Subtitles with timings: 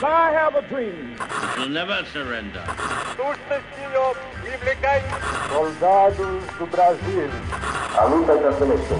[0.00, 1.16] I have a dream.
[1.56, 2.62] We'll never surrender.
[5.50, 7.28] Soldados do Brasil.
[7.96, 8.98] A luta da seleção.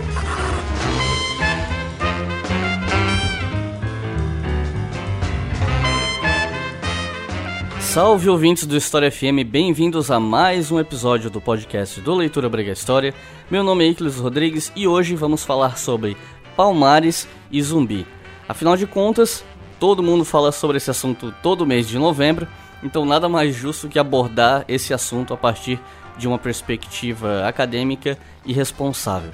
[7.81, 12.73] Salve ouvintes do História FM, bem-vindos a mais um episódio do podcast do Leitura Brega
[12.73, 13.15] História.
[13.49, 16.17] Meu nome é Iclis Rodrigues e hoje vamos falar sobre
[16.57, 18.05] Palmares e Zumbi.
[18.49, 19.45] Afinal de contas,
[19.79, 22.47] todo mundo fala sobre esse assunto todo mês de novembro,
[22.83, 25.81] então nada mais justo que abordar esse assunto a partir
[26.17, 29.31] de uma perspectiva acadêmica e responsável.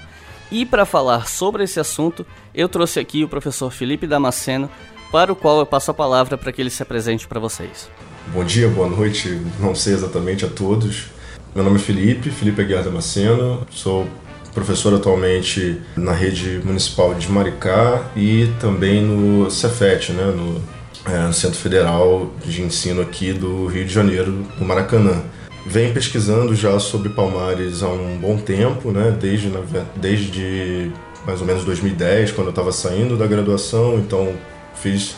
[0.50, 4.70] E para falar sobre esse assunto, eu trouxe aqui o professor Felipe Damasceno,
[5.10, 7.88] para o qual eu passo a palavra para que ele se apresente para vocês.
[8.32, 11.06] Bom dia, boa noite, não sei exatamente a todos.
[11.54, 14.06] Meu nome é Felipe, Felipe Aguiar Damasceno, sou
[14.54, 20.62] professor atualmente na rede municipal de Maricá e também no Cefet, né, no,
[21.10, 25.22] é, Centro Federal de Ensino aqui do Rio de Janeiro, no Maracanã.
[25.66, 29.50] Venho pesquisando já sobre Palmares há um bom tempo, né, desde,
[29.97, 30.92] desde
[31.27, 34.34] mais ou menos 2010, quando eu estava saindo da graduação, então
[34.75, 35.16] fiz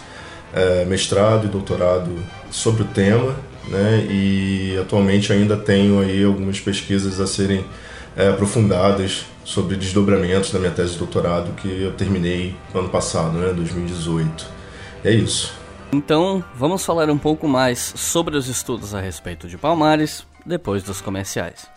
[0.55, 2.11] é, mestrado e doutorado
[2.51, 3.37] sobre o tema,
[3.69, 4.07] né?
[4.09, 7.65] E atualmente ainda tenho aí algumas pesquisas a serem
[8.17, 13.39] é, aprofundadas sobre desdobramentos da minha tese de doutorado que eu terminei no ano passado,
[13.39, 14.47] né, 2018.
[15.05, 15.53] É isso.
[15.93, 21.01] Então, vamos falar um pouco mais sobre os estudos a respeito de Palmares depois dos
[21.01, 21.69] comerciais.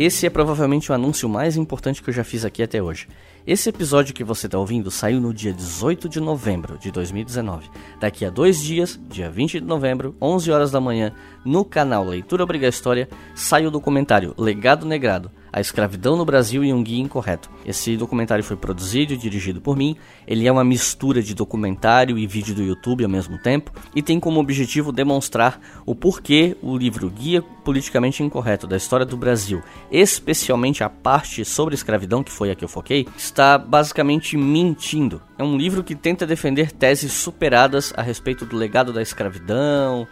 [0.00, 3.06] Esse é provavelmente o anúncio mais importante que eu já fiz aqui até hoje.
[3.46, 7.68] Esse episódio que você está ouvindo saiu no dia 18 de novembro de 2019.
[8.00, 11.12] Daqui a dois dias, dia 20 de novembro, 11 horas da manhã,
[11.44, 16.72] no canal Leitura Obriga História, sai o documentário Legado Negrado, a Escravidão no Brasil e
[16.72, 17.50] um Guia Incorreto.
[17.64, 19.96] Esse documentário foi produzido e dirigido por mim.
[20.26, 24.20] Ele é uma mistura de documentário e vídeo do YouTube ao mesmo tempo e tem
[24.20, 30.82] como objetivo demonstrar o porquê o livro Guia Politicamente Incorreto da História do Brasil, especialmente
[30.82, 35.20] a parte sobre escravidão, que foi a que eu foquei, está basicamente mentindo.
[35.38, 40.06] É um livro que tenta defender teses superadas a respeito do legado da escravidão,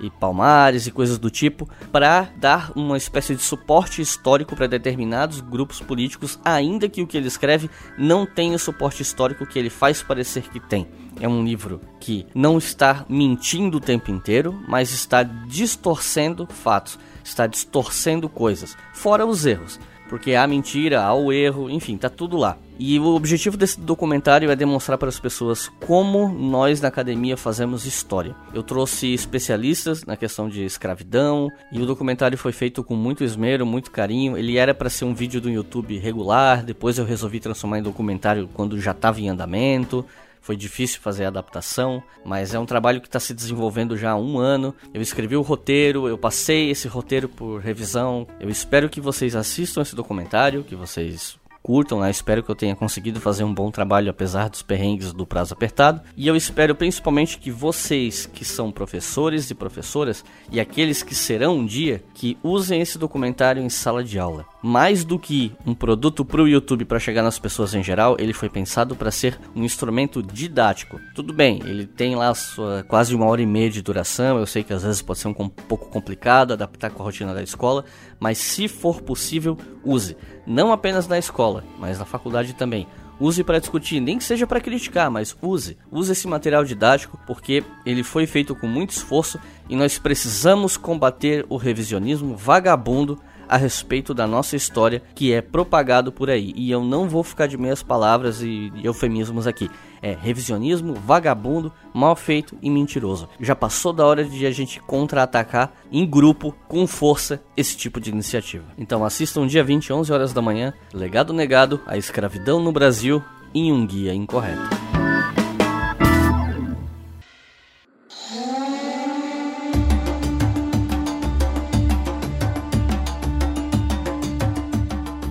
[0.00, 5.40] e Palmares e coisas do tipo, para dar uma espécie de suporte histórico para determinados
[5.40, 9.70] grupos políticos, ainda que o que ele escreve não tenha o suporte histórico que ele
[9.70, 10.86] faz parecer que tem.
[11.20, 17.46] É um livro que não está mentindo o tempo inteiro, mas está distorcendo fatos, está
[17.46, 19.78] distorcendo coisas, fora os erros
[20.10, 22.58] porque há mentira, há o erro, enfim, tá tudo lá.
[22.76, 27.86] E o objetivo desse documentário é demonstrar para as pessoas como nós na academia fazemos
[27.86, 28.34] história.
[28.52, 33.64] Eu trouxe especialistas na questão de escravidão e o documentário foi feito com muito esmero,
[33.64, 34.36] muito carinho.
[34.36, 38.50] Ele era para ser um vídeo do YouTube regular, depois eu resolvi transformar em documentário
[38.52, 40.04] quando já estava em andamento.
[40.40, 44.16] Foi difícil fazer a adaptação, mas é um trabalho que está se desenvolvendo já há
[44.16, 44.74] um ano.
[44.92, 48.26] Eu escrevi o roteiro, eu passei esse roteiro por revisão.
[48.40, 52.10] Eu espero que vocês assistam esse documentário, que vocês curtam, né?
[52.10, 56.00] Espero que eu tenha conseguido fazer um bom trabalho apesar dos perrengues do prazo apertado.
[56.16, 61.58] E eu espero principalmente que vocês que são professores e professoras e aqueles que serão
[61.58, 64.46] um dia que usem esse documentário em sala de aula.
[64.62, 68.34] Mais do que um produto para o YouTube para chegar nas pessoas em geral, ele
[68.34, 71.00] foi pensado para ser um instrumento didático.
[71.14, 74.38] Tudo bem, ele tem lá sua quase uma hora e meia de duração.
[74.38, 77.42] Eu sei que às vezes pode ser um pouco complicado adaptar com a rotina da
[77.42, 77.84] escola,
[78.18, 80.14] mas se for possível, use.
[80.46, 82.86] Não apenas na escola, mas na faculdade também.
[83.18, 85.76] Use para discutir, nem que seja para criticar, mas use.
[85.92, 89.38] Use esse material didático porque ele foi feito com muito esforço
[89.68, 93.18] e nós precisamos combater o revisionismo vagabundo
[93.50, 96.52] a respeito da nossa história que é propagado por aí.
[96.56, 99.68] E eu não vou ficar de meias palavras e eufemismos aqui.
[100.00, 103.28] É revisionismo, vagabundo, mal feito e mentiroso.
[103.38, 108.10] Já passou da hora de a gente contra-atacar em grupo, com força, esse tipo de
[108.10, 108.64] iniciativa.
[108.78, 113.22] Então assistam dia 20, 11 horas da manhã, Legado Negado, a escravidão no Brasil,
[113.52, 114.89] em um guia incorreto.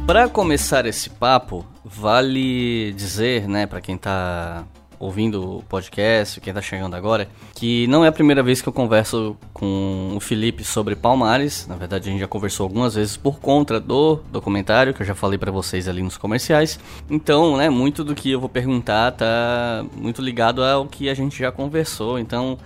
[0.10, 4.66] Para começar esse papo, vale dizer, né, para quem tá
[4.98, 8.74] ouvindo o podcast, quem tá chegando agora, que não é a primeira vez que eu
[8.74, 11.68] converso com o Felipe sobre Palmares.
[11.68, 15.14] Na verdade, a gente já conversou algumas vezes por conta do documentário que eu já
[15.14, 16.80] falei para vocês ali nos comerciais.
[17.08, 21.38] Então, né, muito do que eu vou perguntar tá muito ligado ao que a gente
[21.38, 22.18] já conversou.
[22.18, 22.58] Então,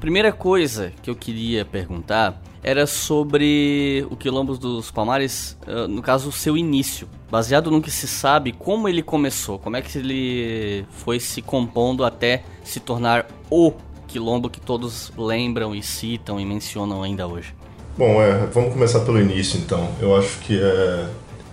[0.00, 6.28] Primeira coisa que eu queria perguntar era sobre o Quilombo dos Palmares, uh, no caso,
[6.28, 7.08] o seu início.
[7.30, 12.04] Baseado no que se sabe, como ele começou, como é que ele foi se compondo
[12.04, 13.72] até se tornar o
[14.06, 17.54] Quilombo que todos lembram e citam e mencionam ainda hoje.
[17.96, 19.88] Bom, é, vamos começar pelo início então.
[20.00, 21.06] Eu acho que é,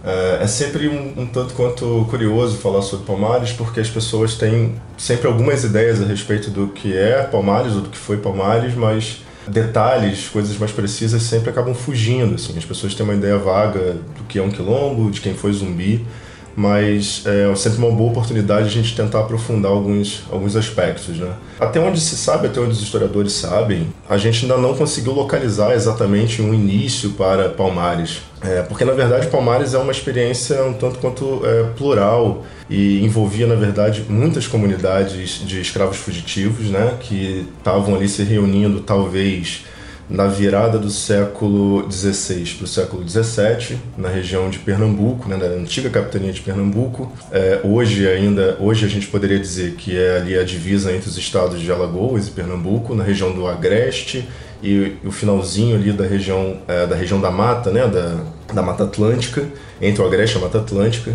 [0.04, 4.76] é, é sempre um, um, tanto quanto curioso falar sobre Palmares, porque as pessoas têm
[4.98, 9.22] sempre algumas ideias a respeito do que é Palmares ou do que foi Palmares, mas
[9.48, 12.36] detalhes, coisas mais precisas sempre acabam fugindo.
[12.36, 12.58] Assim.
[12.58, 16.06] As pessoas têm uma ideia vaga do que é um quilombo, de quem foi zumbi,
[16.56, 21.18] mas é sempre uma boa oportunidade a gente tentar aprofundar alguns, alguns aspectos.
[21.18, 21.32] Né?
[21.60, 25.74] Até onde se sabe, até onde os historiadores sabem, a gente ainda não conseguiu localizar
[25.74, 28.22] exatamente um início para Palmares.
[28.42, 33.48] É, porque, na verdade, Palmares é uma experiência um tanto quanto é, plural e envolvia,
[33.48, 39.64] na verdade, muitas comunidades de escravos fugitivos né, que estavam ali se reunindo, talvez
[40.14, 45.48] na virada do século XVI para o século XVII, na região de Pernambuco, né, da
[45.48, 47.12] antiga capitania de Pernambuco.
[47.32, 51.18] É, hoje ainda, hoje a gente poderia dizer que é ali a divisa entre os
[51.18, 54.30] estados de Alagoas e Pernambuco, na região do Agreste
[54.62, 58.20] e, o finalzinho ali da região é, da região da Mata, né, da,
[58.54, 59.44] da Mata Atlântica,
[59.82, 61.12] entre o Agreste e a Mata Atlântica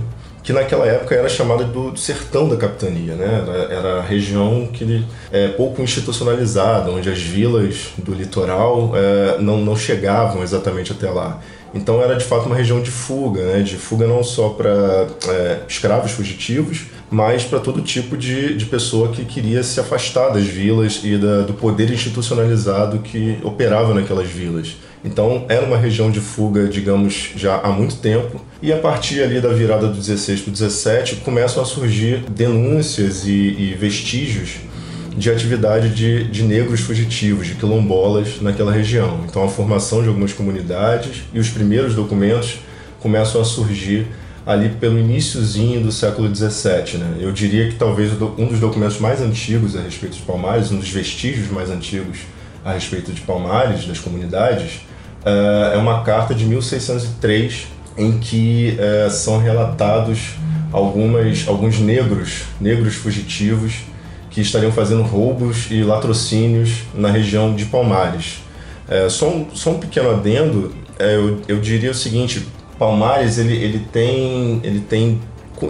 [0.49, 3.45] que naquela época era chamada do, sertão da capitania, né?
[3.47, 9.59] Era, era a região que é pouco institucionalizada, onde as vilas do litoral é, não,
[9.59, 11.39] não chegavam exatamente até lá.
[11.75, 13.61] Então era de fato uma região de fuga, né?
[13.61, 19.09] de fuga não só para é, escravos fugitivos, mas para todo tipo de, de pessoa
[19.09, 24.79] que queria se afastar das vilas e da, do poder institucionalizado que operava naquelas vilas.
[25.05, 28.41] Então era uma região de fuga, digamos, já há muito tempo.
[28.61, 33.27] E a partir ali da virada do 16 para o 17 começam a surgir denúncias
[33.27, 34.57] e, e vestígios
[35.17, 39.21] de atividade de, de negros fugitivos, de quilombolas naquela região.
[39.29, 42.59] Então a formação de algumas comunidades e os primeiros documentos
[43.01, 44.07] começam a surgir
[44.47, 46.99] ali pelo iníciozinho do século XVII.
[46.99, 47.17] Né?
[47.21, 50.89] Eu diria que talvez um dos documentos mais antigos a respeito de Palmares, um dos
[50.89, 52.21] vestígios mais antigos
[52.65, 54.81] a respeito de Palmares, das comunidades,
[55.25, 57.67] é uma carta de 1603
[57.97, 60.37] em que uh, são relatados
[60.73, 63.75] algumas, alguns negros, negros fugitivos
[64.31, 68.43] que estariam fazendo roubos e latrocínios na região de Palmares.
[68.89, 72.47] É, só, um, só um pequeno adendo, é, eu, eu diria o seguinte,
[72.79, 75.21] Palmares ele, ele, tem, ele tem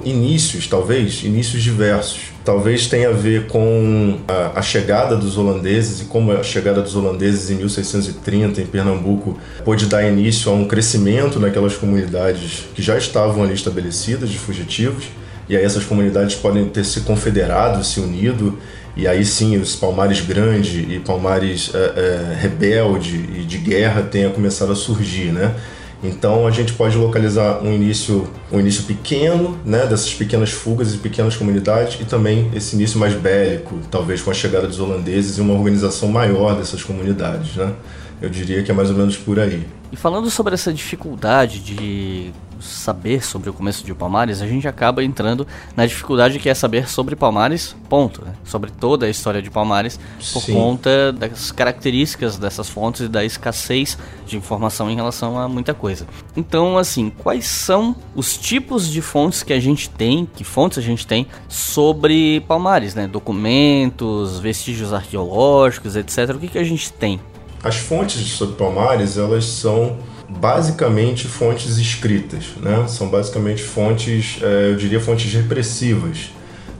[0.04, 2.20] inícios, talvez, inícios diversos.
[2.48, 6.96] Talvez tenha a ver com a, a, chegada dos holandeses e como a chegada dos
[6.96, 12.96] holandeses em 1630 em Pernambuco pôde dar início a um crescimento naquelas comunidades que já
[12.96, 15.04] estavam ali estabelecidas de fugitivos.
[15.46, 18.58] E aí essas comunidades podem ter se confederado, se unido,
[18.96, 24.30] e aí sim os Palmares grande e Palmares é, é, rebelde e de guerra tenha
[24.30, 25.54] começado a surgir, né?
[26.02, 30.98] Então a gente pode localizar um início, um início pequeno, né, dessas pequenas fugas e
[30.98, 35.40] pequenas comunidades, e também esse início mais bélico, talvez com a chegada dos holandeses e
[35.40, 37.72] uma organização maior dessas comunidades, né?
[38.20, 39.64] Eu diria que é mais ou menos por aí.
[39.90, 45.02] E falando sobre essa dificuldade de saber sobre o começo de Palmares, a gente acaba
[45.02, 45.46] entrando
[45.76, 48.24] na dificuldade que é saber sobre Palmares, ponto.
[48.24, 48.34] Né?
[48.44, 49.98] Sobre toda a história de Palmares,
[50.32, 50.54] por Sim.
[50.54, 53.96] conta das características dessas fontes e da escassez
[54.26, 56.06] de informação em relação a muita coisa.
[56.36, 60.82] Então, assim, quais são os tipos de fontes que a gente tem, que fontes a
[60.82, 63.06] gente tem sobre Palmares, né?
[63.06, 66.34] Documentos, vestígios arqueológicos, etc.
[66.34, 67.20] O que, que a gente tem?
[67.62, 69.98] As fontes sobre Palmares, elas são
[70.28, 72.84] basicamente fontes escritas, né?
[72.86, 76.30] São basicamente fontes, é, eu diria fontes repressivas.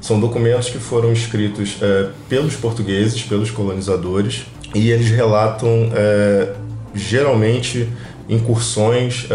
[0.01, 6.53] São documentos que foram escritos é, pelos portugueses, pelos colonizadores, e eles relatam é,
[6.95, 7.89] geralmente
[8.29, 9.27] incursões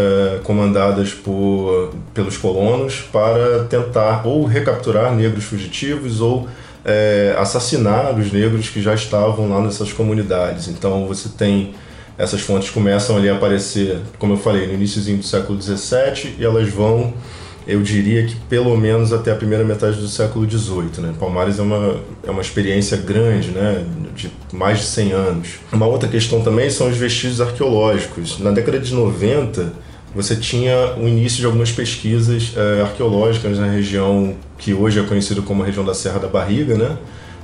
[0.44, 6.48] comandadas por, pelos colonos para tentar ou recapturar negros fugitivos ou
[6.84, 10.68] é, assassinar os negros que já estavam lá nessas comunidades.
[10.68, 11.74] Então você tem
[12.16, 16.44] essas fontes começam ali a aparecer, como eu falei, no iníciozinho do século XVII e
[16.44, 17.12] elas vão,
[17.66, 21.00] eu diria que pelo menos até a primeira metade do século XVIII.
[21.00, 21.14] Né?
[21.18, 23.84] Palmares é uma, é uma experiência grande, né?
[24.14, 25.48] de mais de 100 anos.
[25.72, 28.38] Uma outra questão também são os vestígios arqueológicos.
[28.38, 29.72] Na década de 90,
[30.14, 35.42] você tinha o início de algumas pesquisas é, arqueológicas na região que hoje é conhecida
[35.42, 36.96] como a região da Serra da Barriga, né?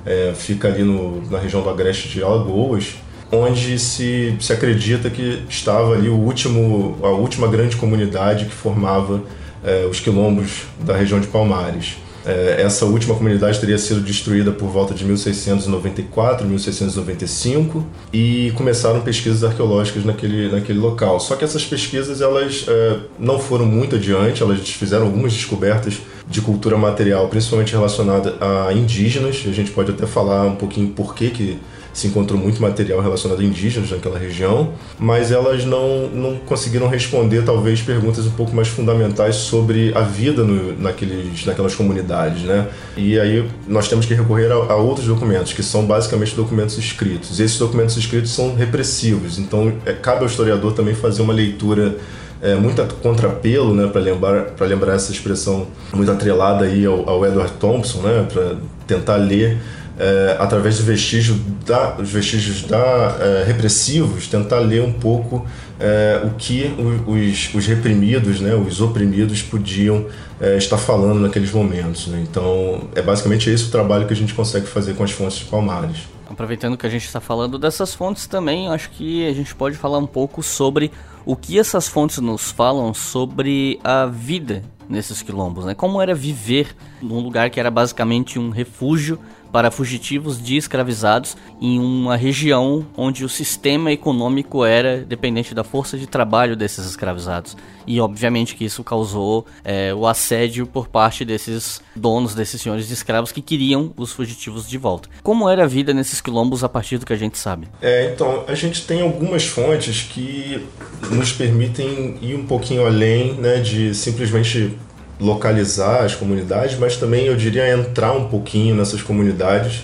[0.07, 2.95] É, fica ali no, na região do Agreste de Alagoas
[3.33, 9.23] onde se, se acredita que estava ali o último, a última grande comunidade que formava
[9.65, 11.97] eh, os quilombos da região de Palmares.
[12.25, 19.43] É, essa última comunidade teria sido destruída por volta de 1694, 1695 e começaram pesquisas
[19.43, 21.19] arqueológicas naquele, naquele local.
[21.19, 25.99] Só que essas pesquisas elas é, não foram muito adiante, elas fizeram algumas descobertas
[26.29, 29.43] de cultura material, principalmente relacionada a indígenas.
[29.47, 31.59] A gente pode até falar um pouquinho por que, que
[31.93, 37.43] se encontrou muito material relacionado a indígenas naquela região, mas elas não, não conseguiram responder,
[37.45, 42.69] talvez, perguntas um pouco mais fundamentais sobre a vida no, naqueles, naquelas comunidades, né?
[42.97, 47.41] E aí nós temos que recorrer a, a outros documentos, que são basicamente documentos escritos.
[47.41, 51.97] E esses documentos escritos são repressivos, então é, cabe ao historiador também fazer uma leitura
[52.43, 57.53] é, muito contrapelo, né, para lembrar, lembrar essa expressão muito atrelada aí ao, ao Edward
[57.61, 58.57] Thompson, né, para
[58.87, 59.59] tentar ler
[60.01, 65.47] é, através de vestígios da, os vestígios da, é, repressivos, tentar ler um pouco
[65.79, 66.75] é, o que
[67.07, 70.07] os, os, reprimidos, né, os oprimidos podiam
[70.41, 72.07] é, estar falando naqueles momentos.
[72.07, 72.25] Né?
[72.29, 75.45] Então, é basicamente esse o trabalho que a gente consegue fazer com as fontes de
[75.45, 75.99] Palmares.
[76.31, 79.99] Aproveitando que a gente está falando dessas fontes também, acho que a gente pode falar
[79.99, 80.91] um pouco sobre
[81.27, 85.75] o que essas fontes nos falam sobre a vida nesses quilombos, né?
[85.75, 89.19] Como era viver num lugar que era basicamente um refúgio
[89.53, 95.99] para fugitivos de escravizados em uma região onde o sistema econômico era dependente da força
[95.99, 97.57] de trabalho desses escravizados.
[97.87, 102.95] E obviamente que isso causou é, o assédio por parte desses donos, desses senhores de
[102.95, 105.09] escravos que queriam os fugitivos de volta.
[105.23, 107.67] Como era a vida nesses quilombos a partir do que a gente sabe?
[107.81, 110.67] É, então, a gente tem algumas fontes que
[111.11, 114.77] nos permitem ir um pouquinho além né, de simplesmente
[115.21, 119.83] localizar as comunidades, mas também eu diria entrar um pouquinho nessas comunidades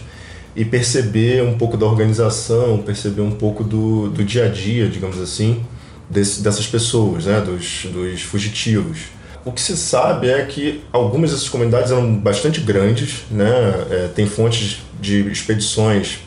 [0.57, 5.21] e perceber um pouco da organização, perceber um pouco do, do dia a dia, digamos
[5.21, 5.63] assim,
[6.09, 9.01] desse, dessas pessoas, né, dos, dos fugitivos.
[9.45, 13.47] O que se sabe é que algumas dessas comunidades eram bastante grandes, né,
[13.91, 16.21] é, tem fontes de expedições,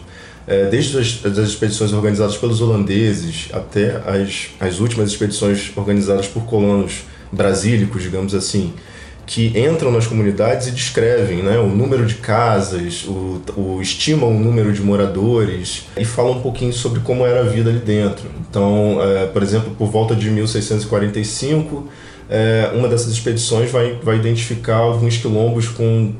[0.47, 6.43] é, desde as, as, expedições organizadas pelos holandeses até as, as últimas expedições organizadas por
[6.45, 8.73] colonos brasílicos, digamos assim,
[9.29, 14.39] que entram nas comunidades e descrevem né, o número de casas, o, o, estimam o
[14.39, 18.27] número de moradores e falam um pouquinho sobre como era a vida ali dentro.
[18.49, 21.87] Então, é, por exemplo, por volta de 1645,
[22.27, 26.11] é, uma dessas expedições vai, vai identificar alguns quilombos com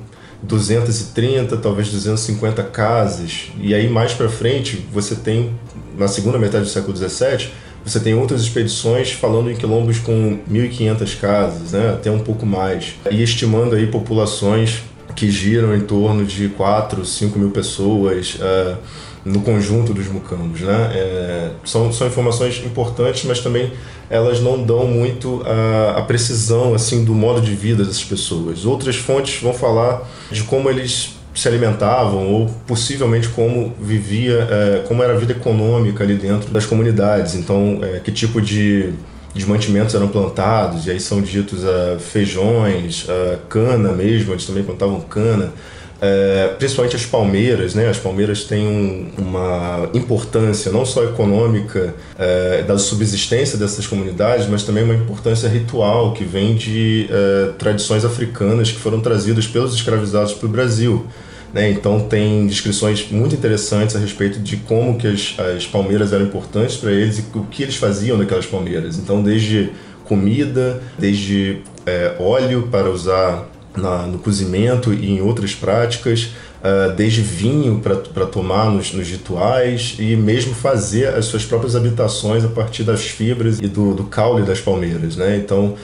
[0.43, 3.51] 230, talvez 250 casas.
[3.59, 5.57] E aí mais para frente você tem
[5.97, 7.51] na segunda metade do século 17
[7.91, 12.95] você tem outras expedições falando em quilombos com 1.500 casas, né, até um pouco mais,
[13.09, 14.83] e estimando aí populações
[15.15, 18.77] que giram em torno de 4, 5 mil pessoas uh,
[19.25, 20.61] no conjunto dos mucambos.
[20.61, 20.91] Né?
[20.93, 23.71] É, são, são informações importantes, mas também
[24.09, 28.65] elas não dão muito a, a, precisão assim do modo de vida dessas pessoas.
[28.65, 35.03] Outras fontes vão falar de como eles se alimentavam ou possivelmente como vivia, é, como
[35.03, 37.35] era a vida econômica ali dentro das comunidades.
[37.35, 38.91] Então, é, que tipo de,
[39.33, 43.05] de mantimentos eram plantados, e aí são ditos uh, feijões,
[43.47, 45.53] cana mesmo, eles também plantavam cana.
[46.01, 47.89] É, principalmente as palmeiras, né?
[47.89, 54.63] As palmeiras têm um, uma importância não só econômica é, da subsistência dessas comunidades, mas
[54.63, 60.33] também uma importância ritual que vem de é, tradições africanas que foram trazidas pelos escravizados
[60.33, 61.05] para o Brasil.
[61.53, 61.69] Né?
[61.69, 66.77] Então tem descrições muito interessantes a respeito de como que as, as palmeiras eram importantes
[66.77, 68.97] para eles e o que eles faziam naquelas palmeiras.
[68.97, 69.71] Então desde
[70.05, 77.21] comida, desde é, óleo para usar na, no cozimento e em outras práticas, uh, desde
[77.21, 82.83] vinho para tomar nos, nos, rituais e mesmo fazer as suas próprias habitações a partir
[82.83, 85.15] das fibras e do, do caule das palmeiras.
[85.15, 85.37] Né?
[85.37, 85.75] Então, uh,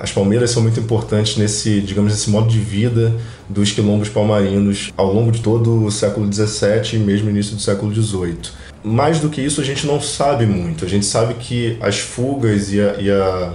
[0.00, 3.14] as palmeiras são muito importantes nesse, digamos, esse modo de vida
[3.48, 7.94] dos quilombos palmarinos ao longo de todo o século XVII e mesmo início do século
[7.94, 8.62] XVIII.
[8.84, 10.84] Mais do que isso, a gente não sabe muito.
[10.84, 13.52] A gente sabe que as fugas e a, e a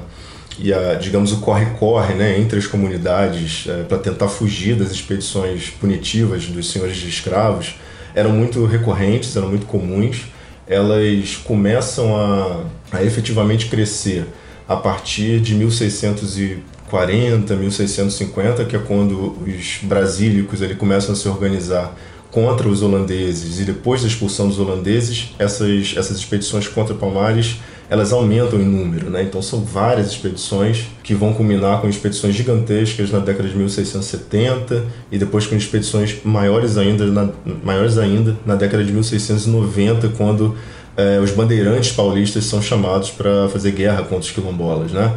[0.60, 5.70] e a, digamos, o corre-corre né, entre as comunidades é, para tentar fugir das expedições
[5.70, 7.76] punitivas dos senhores de escravos
[8.18, 10.26] eram muito recorrentes, eram muito comuns.
[10.66, 14.26] Elas começam a, a efetivamente crescer
[14.68, 21.96] a partir de 1640, 1650, que é quando os brasílicos ele começam a se organizar
[22.38, 27.56] contra os holandeses e depois da expulsão dos holandeses, essas, essas expedições contra Palmares
[27.90, 29.24] elas aumentam em número, né?
[29.24, 35.18] Então são várias expedições que vão culminar com expedições gigantescas na década de 1670 e
[35.18, 37.30] depois com expedições maiores ainda na,
[37.64, 40.56] maiores ainda na década de 1690, quando
[40.96, 45.12] eh, os bandeirantes paulistas são chamados para fazer guerra contra os quilombolas, né?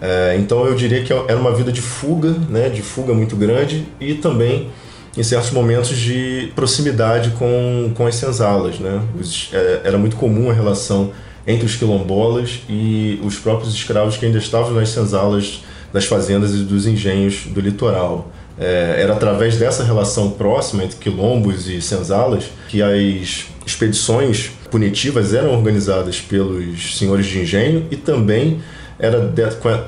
[0.00, 3.86] É, então eu diria que era uma vida de fuga, né, de fuga muito grande
[4.00, 4.70] e também
[5.16, 8.78] em certos momentos de proximidade com, com as senzalas.
[8.78, 9.02] Né?
[9.18, 11.12] Os, é, era muito comum a relação
[11.46, 16.58] entre os quilombolas e os próprios escravos que ainda estavam nas senzalas das fazendas e
[16.58, 18.30] dos engenhos do litoral.
[18.58, 25.52] É, era através dessa relação próxima entre quilombos e senzalas que as expedições punitivas eram
[25.52, 28.60] organizadas pelos senhores de engenho e também
[29.00, 29.32] era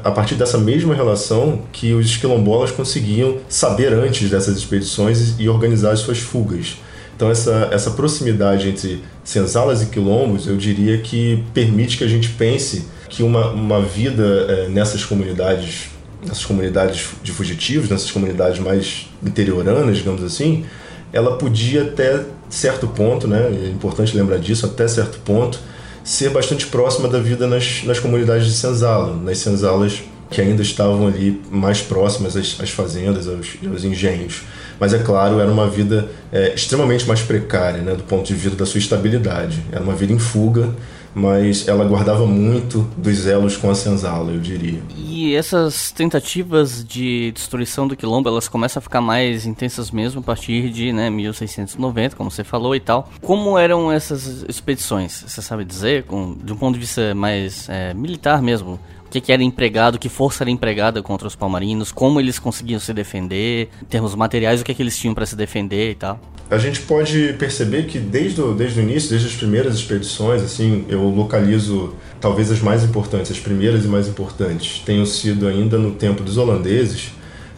[0.02, 5.92] a partir dessa mesma relação que os quilombolas conseguiam saber antes dessas expedições e organizar
[5.92, 6.78] as suas fugas.
[7.14, 12.30] Então essa, essa proximidade entre senzalas e quilombos, eu diria que permite que a gente
[12.30, 15.90] pense que uma, uma vida é, nessas comunidades,
[16.26, 20.64] nessas comunidades de fugitivos, nessas comunidades mais interioranas, digamos assim,
[21.12, 25.60] ela podia até certo ponto, né, é importante lembrar disso, até certo ponto,
[26.04, 31.06] ser bastante próxima da vida nas, nas comunidades de senzala, nas senzalas que ainda estavam
[31.06, 34.42] ali mais próximas às, às fazendas, aos, aos, engenhos.
[34.80, 38.56] Mas é claro, era uma vida é, extremamente mais precária, né, do ponto de vista
[38.56, 39.62] da sua estabilidade.
[39.70, 40.70] Era uma vida em fuga,
[41.14, 44.80] mas ela guardava muito dos elos com a senzala, eu diria.
[44.96, 50.22] E essas tentativas de destruição do quilombo, elas começam a ficar mais intensas mesmo a
[50.22, 53.08] partir de né, 1690, como você falou e tal.
[53.20, 55.24] Como eram essas expedições?
[55.26, 58.78] Você sabe dizer, com, de um ponto de vista mais é, militar mesmo?
[59.06, 62.80] O que, que era empregado, que força era empregada contra os palmarinos, como eles conseguiam
[62.80, 66.18] se defender, em termos materiais, o que, que eles tinham para se defender e tal?
[66.52, 70.84] A gente pode perceber que desde o, desde o início, desde as primeiras expedições, assim,
[70.86, 75.92] eu localizo talvez as mais importantes, as primeiras e mais importantes, tenham sido ainda no
[75.92, 77.10] tempo dos holandeses.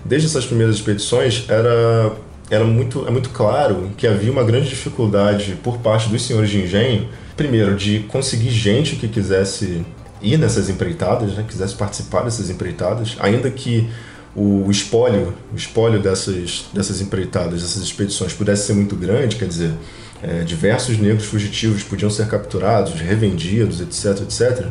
[0.05, 2.13] Desde essas primeiras expedições, era,
[2.49, 6.61] era muito, é muito claro que havia uma grande dificuldade por parte dos senhores de
[6.61, 9.85] engenho, primeiro, de conseguir gente que quisesse
[10.23, 13.89] ir nessas empreitadas, né, quisesse participar dessas empreitadas, ainda que
[14.37, 19.73] o espólio, o espólio dessas, dessas empreitadas, dessas expedições pudesse ser muito grande, quer dizer,
[20.23, 24.67] é, diversos negros fugitivos podiam ser capturados, revendidos, etc, etc,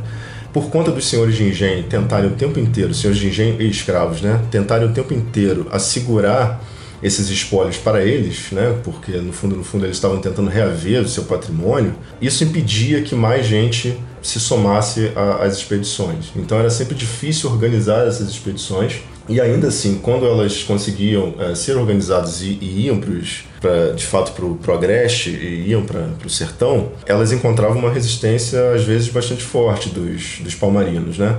[0.51, 4.21] por conta dos senhores de engenho tentarem o tempo inteiro, senhores de engenho e escravos,
[4.21, 6.61] né, tentarem o tempo inteiro assegurar
[7.01, 11.07] esses espólios para eles, né, porque no fundo, no fundo eles estavam tentando reaver o
[11.07, 16.31] seu patrimônio, isso impedia que mais gente se somasse às expedições.
[16.35, 21.77] Então era sempre difícil organizar essas expedições e ainda assim, quando elas conseguiam é, ser
[21.77, 26.29] organizadas e, e iam pros, pra, de fato para o Agreste e iam para o
[26.29, 31.17] sertão, elas encontravam uma resistência às vezes bastante forte dos, dos palmarinos.
[31.17, 31.37] Né?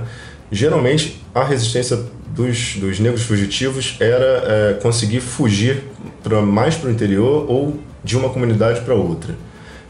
[0.51, 1.99] Geralmente, a resistência
[2.35, 5.83] dos, dos negros fugitivos era é, conseguir fugir
[6.23, 9.35] pra, mais para o interior ou de uma comunidade para outra.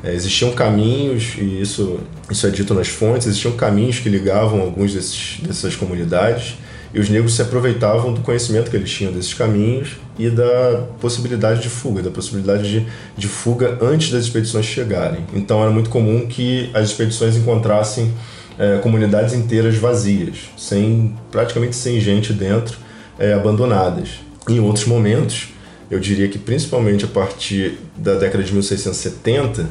[0.04, 4.94] É, existiam caminhos, e isso, isso é dito nas fontes, existiam caminhos que ligavam alguns
[4.94, 6.58] desses, dessas comunidades,
[6.96, 11.62] e os negros se aproveitavam do conhecimento que eles tinham desses caminhos e da possibilidade
[11.62, 15.26] de fuga, da possibilidade de, de fuga antes das expedições chegarem.
[15.34, 18.14] Então era muito comum que as expedições encontrassem
[18.58, 22.78] é, comunidades inteiras vazias, sem praticamente sem gente dentro,
[23.20, 24.22] é, abandonadas.
[24.48, 25.50] Em outros momentos,
[25.92, 29.68] eu diria que principalmente a partir da década de 1670,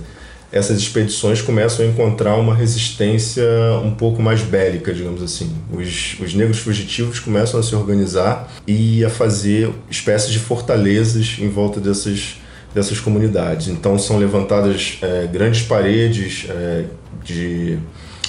[0.55, 3.45] essas expedições começam a encontrar uma resistência
[3.83, 5.53] um pouco mais bélica, digamos assim.
[5.73, 11.49] Os, os negros fugitivos começam a se organizar e a fazer espécies de fortalezas em
[11.49, 12.37] volta dessas,
[12.73, 13.67] dessas comunidades.
[13.67, 16.85] Então são levantadas é, grandes paredes é,
[17.25, 17.77] de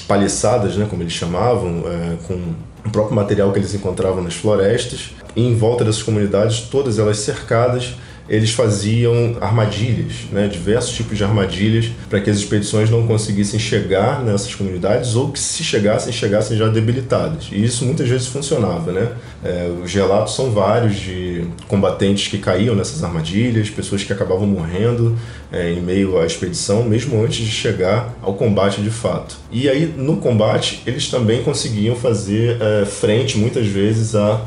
[0.07, 5.11] paliçadas, né, como eles chamavam, é, com o próprio material que eles encontravam nas florestas.
[5.35, 7.93] E em volta dessas comunidades, todas elas cercadas,
[8.27, 14.23] eles faziam armadilhas, né, diversos tipos de armadilhas, para que as expedições não conseguissem chegar
[14.23, 17.49] nessas comunidades ou que, se chegassem, chegassem já debilitadas.
[17.51, 18.91] E isso muitas vezes funcionava.
[18.91, 19.11] Né?
[19.43, 25.15] É, os relatos são vários de combatentes que caíam nessas armadilhas, pessoas que acabavam morrendo
[25.55, 29.37] é, em meio à expedição, mesmo antes de chegar ao combate de fato.
[29.49, 34.41] E aí, no combate, eles também conseguiam fazer é, frente, muitas vezes, a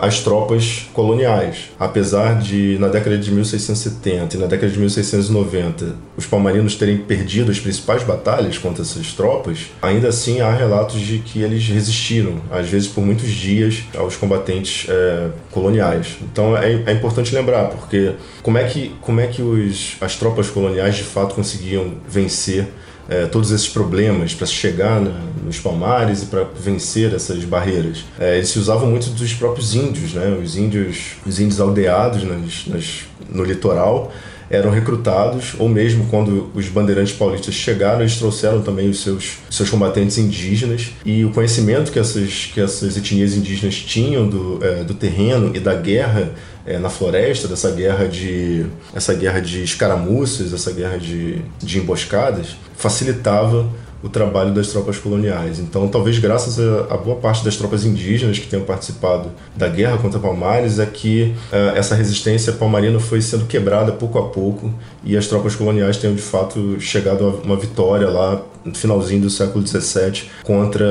[0.00, 1.70] as tropas coloniais.
[1.78, 7.50] Apesar de, na década de 1670 e na década de 1690, os palmarinos terem perdido
[7.50, 12.68] as principais batalhas contra essas tropas, ainda assim há relatos de que eles resistiram, às
[12.68, 16.16] vezes por muitos dias, aos combatentes é, coloniais.
[16.22, 20.48] Então é, é, importante lembrar, porque como é que, como é que os, as tropas
[20.48, 22.68] coloniais de fato conseguiam vencer
[23.08, 28.04] é, todos esses problemas para chegar na, nos palmares e para vencer essas barreiras.
[28.18, 30.38] É, eles se usavam muito dos próprios índios, né?
[30.42, 34.12] os índios, os índios aldeados nas, nas, no litoral
[34.48, 39.68] eram recrutados, ou mesmo quando os bandeirantes paulistas chegaram, eles trouxeram também os seus, seus
[39.68, 40.92] combatentes indígenas.
[41.04, 45.60] E o conhecimento que essas, que essas etnias indígenas tinham do, é, do terreno e
[45.60, 46.32] da guerra
[46.64, 52.56] é, na floresta, dessa guerra de essa guerra de escaramuças, essa guerra de, de emboscadas,
[52.76, 53.66] facilitava
[54.06, 55.58] o trabalho das tropas coloniais.
[55.58, 59.98] Então, talvez graças a, a, boa parte das tropas indígenas que tenham participado da guerra
[59.98, 64.72] contra Palmares, é que uh, essa resistência palmarina foi sendo quebrada pouco a pouco
[65.04, 69.30] e as tropas coloniais tenham de fato chegado a uma vitória lá no finalzinho do
[69.30, 70.84] século XVII contra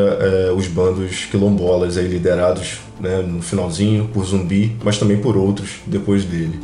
[0.51, 5.75] uh, os bandos quilombolas aí liderados né, no finalzinho por Zumbi, mas também por outros
[5.85, 6.59] depois dele.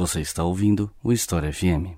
[0.00, 1.92] Você está ouvindo o História FM.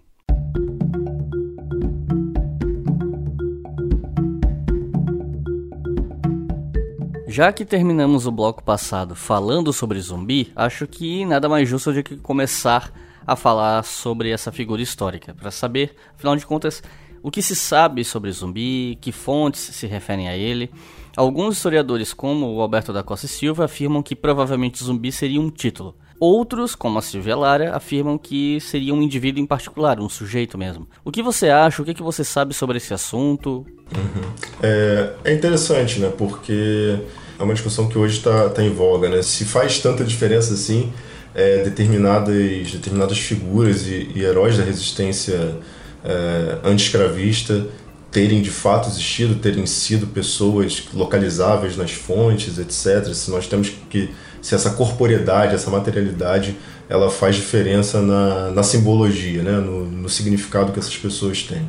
[7.29, 12.03] Já que terminamos o bloco passado falando sobre zumbi, acho que nada mais justo do
[12.03, 12.93] que começar
[13.25, 16.83] a falar sobre essa figura histórica, para saber, afinal de contas,
[17.23, 20.73] o que se sabe sobre zumbi, que fontes se referem a ele.
[21.17, 25.95] Alguns historiadores, como o Alberto da Costa Silva, afirmam que provavelmente zumbi seria um título,
[26.25, 30.87] Outros, como a Silvia Lara, afirmam que seria um indivíduo em particular, um sujeito mesmo.
[31.05, 31.83] O que você acha?
[31.83, 33.67] O que, que você sabe sobre esse assunto?
[33.93, 34.33] Uhum.
[34.63, 36.13] É, é, interessante, né?
[36.17, 36.97] Porque
[37.37, 39.21] é uma discussão que hoje está tá em voga, né?
[39.21, 40.93] Se faz tanta diferença assim,
[41.35, 45.57] é, determinadas, determinadas figuras e, e heróis da resistência
[46.05, 47.67] é, anti-escravista
[48.13, 53.13] terem de fato existido, terem sido pessoas localizáveis nas fontes, etc.
[53.13, 54.11] Se nós temos que
[54.43, 56.57] se essa corporeidade, essa materialidade,
[56.89, 59.53] ela faz diferença na, na simbologia, né?
[59.53, 61.63] no, no significado que essas pessoas têm.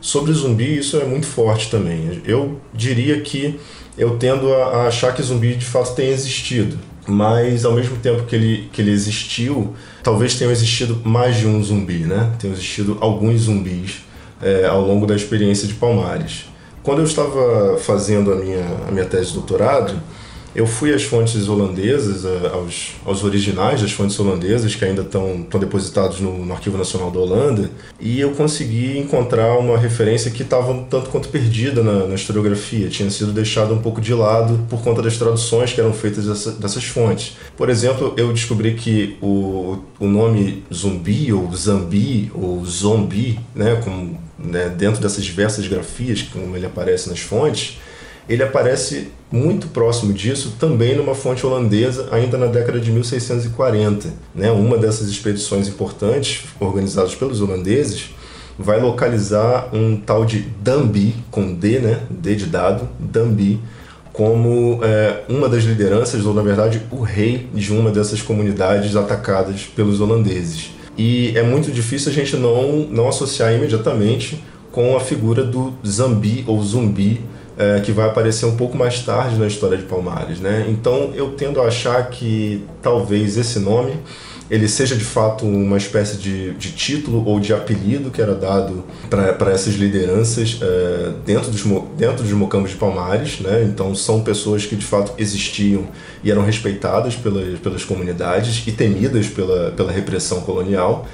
[0.00, 2.22] Sobre zumbi, isso é muito forte também.
[2.26, 3.60] Eu diria que
[3.96, 8.34] eu tendo a, achar que zumbi de fato tem existido, mas ao mesmo tempo que
[8.34, 12.32] ele, que ele existiu, talvez tenham existido mais de um zumbi, né?
[12.38, 14.02] Tenham existido alguns zumbis
[14.42, 16.46] é, ao longo da experiência de Palmares.
[16.82, 19.94] Quando eu estava fazendo a minha, a minha tese de doutorado,
[20.54, 26.20] eu fui às fontes holandesas, aos, aos originais das fontes holandesas, que ainda estão, depositados
[26.20, 30.84] no, no, Arquivo Nacional da Holanda, e eu consegui encontrar uma referência que estava um
[30.84, 35.02] tanto quanto perdida na, na, historiografia, tinha sido deixada um pouco de lado por conta
[35.02, 37.36] das traduções que eram feitas dessa, dessas fontes.
[37.56, 44.20] Por exemplo, eu descobri que o, o nome zumbi, ou zambi, ou zombi, né, como,
[44.38, 47.78] né, dentro dessas diversas grafias, como ele aparece nas fontes,
[48.28, 54.08] ele aparece muito próximo disso também numa fonte holandesa, ainda na década de 1640.
[54.34, 54.50] Né?
[54.50, 58.10] Uma dessas expedições importantes, organizadas pelos holandeses,
[58.58, 62.00] vai localizar um tal de Dambi, com D, né?
[62.08, 63.60] D de dado, Dambi,
[64.12, 69.62] como é, uma das lideranças, ou na verdade o rei de uma dessas comunidades atacadas
[69.64, 70.70] pelos holandeses.
[70.96, 76.44] E é muito difícil a gente não, não associar imediatamente com a figura do Zambi
[76.46, 77.20] ou Zumbi,
[77.56, 80.66] é, que vai aparecer um pouco mais tarde na história de Palmares, né?
[80.68, 83.94] Então eu tendo a achar que talvez esse nome
[84.50, 88.84] ele seja de fato uma espécie de, de título ou de apelido que era dado
[89.08, 91.62] para essas lideranças é, dentro, dos,
[91.96, 93.64] dentro dos mocambos de Palmares, né?
[93.64, 95.86] Então são pessoas que de fato existiam
[96.22, 101.06] e eram respeitadas pelas, pelas comunidades e temidas pela, pela repressão colonial,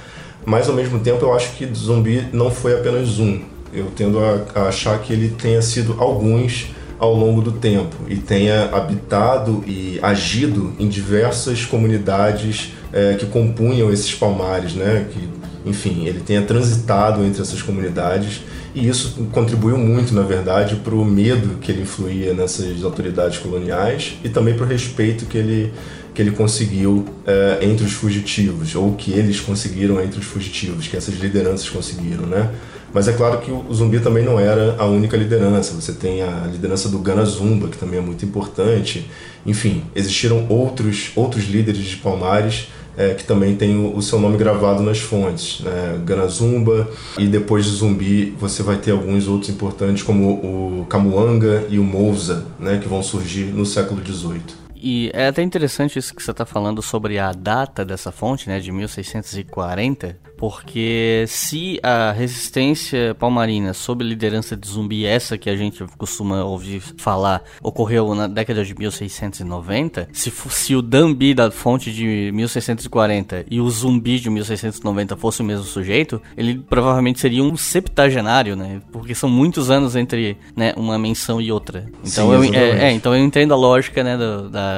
[0.45, 3.39] mas ao mesmo tempo eu acho que zumbi não foi apenas um,
[3.73, 6.69] eu tendo a, a achar que ele tenha sido alguns
[7.01, 13.91] ao longo do tempo e tenha habitado e agido em diversas comunidades é, que compunham
[13.91, 15.07] esses palmares, né?
[15.11, 15.27] Que,
[15.65, 18.41] enfim, ele tenha transitado entre essas comunidades
[18.73, 24.13] e isso contribuiu muito, na verdade, para o medo que ele influía nessas autoridades coloniais
[24.23, 25.73] e também para o respeito que ele
[26.13, 30.97] que ele conseguiu é, entre os fugitivos ou que eles conseguiram entre os fugitivos, que
[30.97, 32.49] essas lideranças conseguiram, né?
[32.93, 35.73] Mas é claro que o Zumbi também não era a única liderança.
[35.73, 39.09] Você tem a liderança do Gana Zumba, que também é muito importante.
[39.45, 44.37] Enfim, existiram outros, outros líderes de Palmares é, que também têm o, o, seu nome
[44.37, 45.61] gravado nas fontes.
[45.61, 45.99] Né?
[46.05, 51.65] Gana Zumba, e depois de Zumbi você vai ter alguns outros importantes, como o Camuanga
[51.69, 52.79] e o Mousa, né?
[52.81, 54.60] que vão surgir no século XVIII.
[54.81, 58.59] E é até interessante isso que você está falando sobre a data dessa fonte, né,
[58.59, 65.85] de 1640, porque se a resistência palmarina sob liderança de zumbi, essa que a gente
[65.99, 72.31] costuma ouvir falar, ocorreu na década de 1690, se, se o Dambi da fonte de
[72.33, 78.55] 1640 e o zumbi de 1690 fosse o mesmo sujeito, ele provavelmente seria um septagenário,
[78.55, 78.81] né?
[78.91, 81.85] Porque são muitos anos entre né, uma menção e outra.
[82.03, 84.70] Então, Sim, eu, é, é, então eu entendo a lógica né, do, da,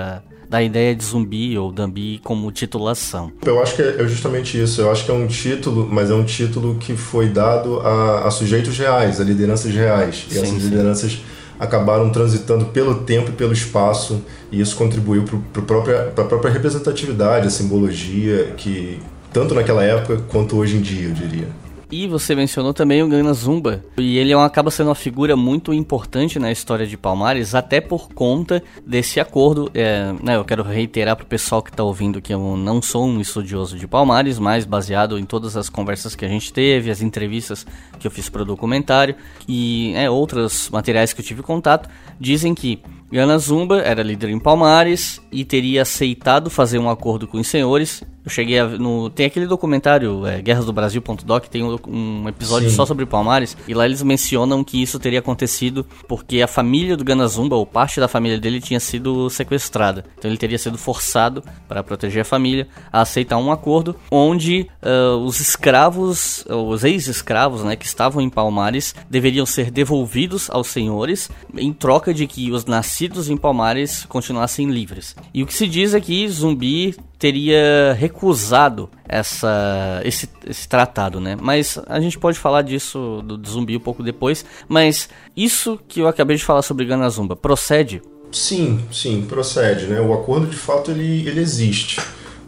[0.50, 3.32] da ideia de zumbi ou Dambi como titulação.
[3.44, 4.82] Eu acho que é justamente isso.
[4.82, 8.32] Eu acho que é um título, mas é um título que foi dado a, a
[8.32, 10.28] sujeitos reais, a lideranças reais.
[10.30, 10.70] E sim, essas sim.
[10.70, 11.20] lideranças
[11.60, 17.48] acabaram transitando pelo tempo e pelo espaço e isso contribuiu para a própria, própria representatividade,
[17.48, 19.00] a simbologia que
[19.32, 21.63] tanto naquela época quanto hoje em dia, eu diria.
[21.94, 23.86] E você mencionou também o Gana Zumba.
[24.00, 28.10] E ele é acaba sendo uma figura muito importante na história de Palmares, até por
[28.10, 29.70] conta desse acordo.
[29.76, 33.06] É, né, eu quero reiterar para o pessoal que está ouvindo que eu não sou
[33.06, 37.00] um estudioso de Palmares, mas baseado em todas as conversas que a gente teve, as
[37.00, 37.64] entrevistas
[38.00, 39.14] que eu fiz para o documentário
[39.48, 41.88] e é, outros materiais que eu tive contato,
[42.20, 47.38] dizem que Gana Zumba era líder em Palmares e teria aceitado fazer um acordo com
[47.38, 51.78] os senhores eu cheguei a, no tem aquele documentário é, Guerras do Brasil.doc tem um,
[51.88, 52.76] um episódio Sim.
[52.76, 57.04] só sobre Palmares e lá eles mencionam que isso teria acontecido porque a família do
[57.04, 60.06] Ganazumba ou parte da família dele tinha sido sequestrada.
[60.18, 65.18] Então ele teria sido forçado para proteger a família a aceitar um acordo onde uh,
[65.18, 71.74] os escravos, os ex-escravos, né, que estavam em Palmares deveriam ser devolvidos aos senhores em
[71.74, 75.16] troca de que os nascidos em Palmares continuassem livres.
[75.34, 81.36] E o que se diz é que Zumbi teria recusado essa, esse, esse tratado, né?
[81.40, 84.46] Mas a gente pode falar disso do, do zumbi um pouco depois.
[84.70, 88.02] Mas isso que eu acabei de falar sobre Ganazumba procede?
[88.32, 90.00] Sim, sim, procede, né?
[90.00, 92.00] O acordo de fato ele, ele existe.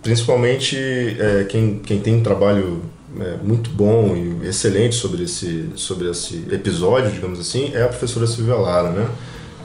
[0.02, 0.78] Principalmente
[1.20, 2.84] é, quem, quem tem um trabalho
[3.20, 8.28] é, muito bom e excelente sobre esse, sobre esse episódio, digamos assim, é a professora
[8.28, 9.10] Silvia Lara, né?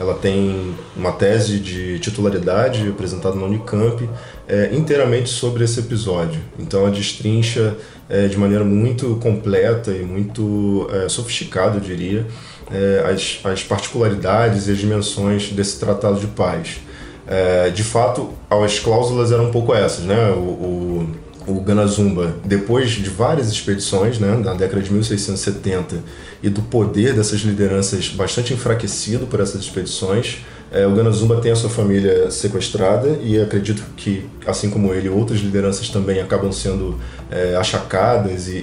[0.00, 4.08] Ela tem uma tese de titularidade apresentada na Unicamp
[4.48, 6.40] é, inteiramente sobre esse episódio.
[6.58, 7.76] Então ela destrincha
[8.08, 12.26] é, de maneira muito completa e muito é, sofisticada, eu diria,
[12.72, 16.80] é, as, as particularidades e as dimensões desse tratado de paz.
[17.26, 20.30] É, de fato, as cláusulas eram um pouco essas, né?
[20.30, 21.08] O, o,
[21.46, 25.96] o Ganazumba, depois de várias expedições, né, na década de 1670,
[26.42, 30.38] e do poder dessas lideranças bastante enfraquecido por essas expedições,
[30.72, 35.40] é, o Ganazumba tem a sua família sequestrada e acredito que, assim como ele, outras
[35.40, 36.96] lideranças também acabam sendo
[37.28, 38.60] é, achacadas e, e,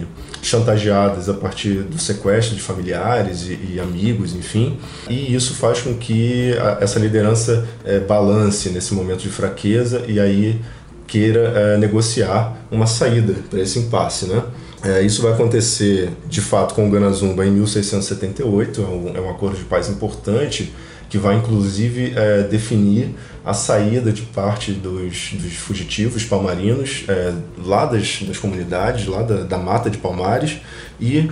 [0.00, 0.06] e,
[0.40, 4.78] chantageadas a partir do sequestro de familiares e, e amigos, enfim.
[5.10, 10.18] E isso faz com que a, essa liderança é, balance nesse momento de fraqueza e
[10.18, 10.58] aí
[11.06, 14.42] queira é, negociar uma saída para esse impasse, né?
[14.82, 19.30] É, isso vai acontecer de fato com o Ganazumba em 1678, é um, é um
[19.30, 20.72] acordo de paz importante
[21.08, 27.32] que vai inclusive é, definir a saída de parte dos, dos fugitivos palmarinos é,
[27.64, 30.58] lá das, das comunidades, lá da, da mata de Palmares,
[31.00, 31.30] e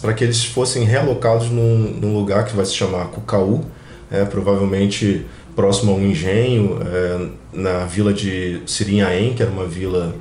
[0.00, 3.64] para que eles fossem realocados num, num, lugar que vai se chamar Cucaú,
[4.10, 5.24] é, provavelmente
[5.54, 10.14] próximo a um engenho, é, na vila de Sirinhaém, que era uma vila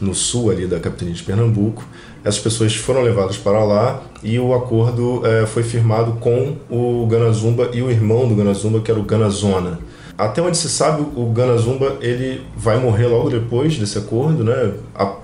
[0.00, 1.86] no sul ali da capitania de Pernambuco.
[2.26, 7.70] Essas pessoas foram levadas para lá e o acordo é, foi firmado com o Ganazumba
[7.72, 9.78] e o irmão do Ganazumba, que era o Ganazona.
[10.18, 14.72] Até onde se sabe, o Ganazumba ele vai morrer logo depois desse acordo, né?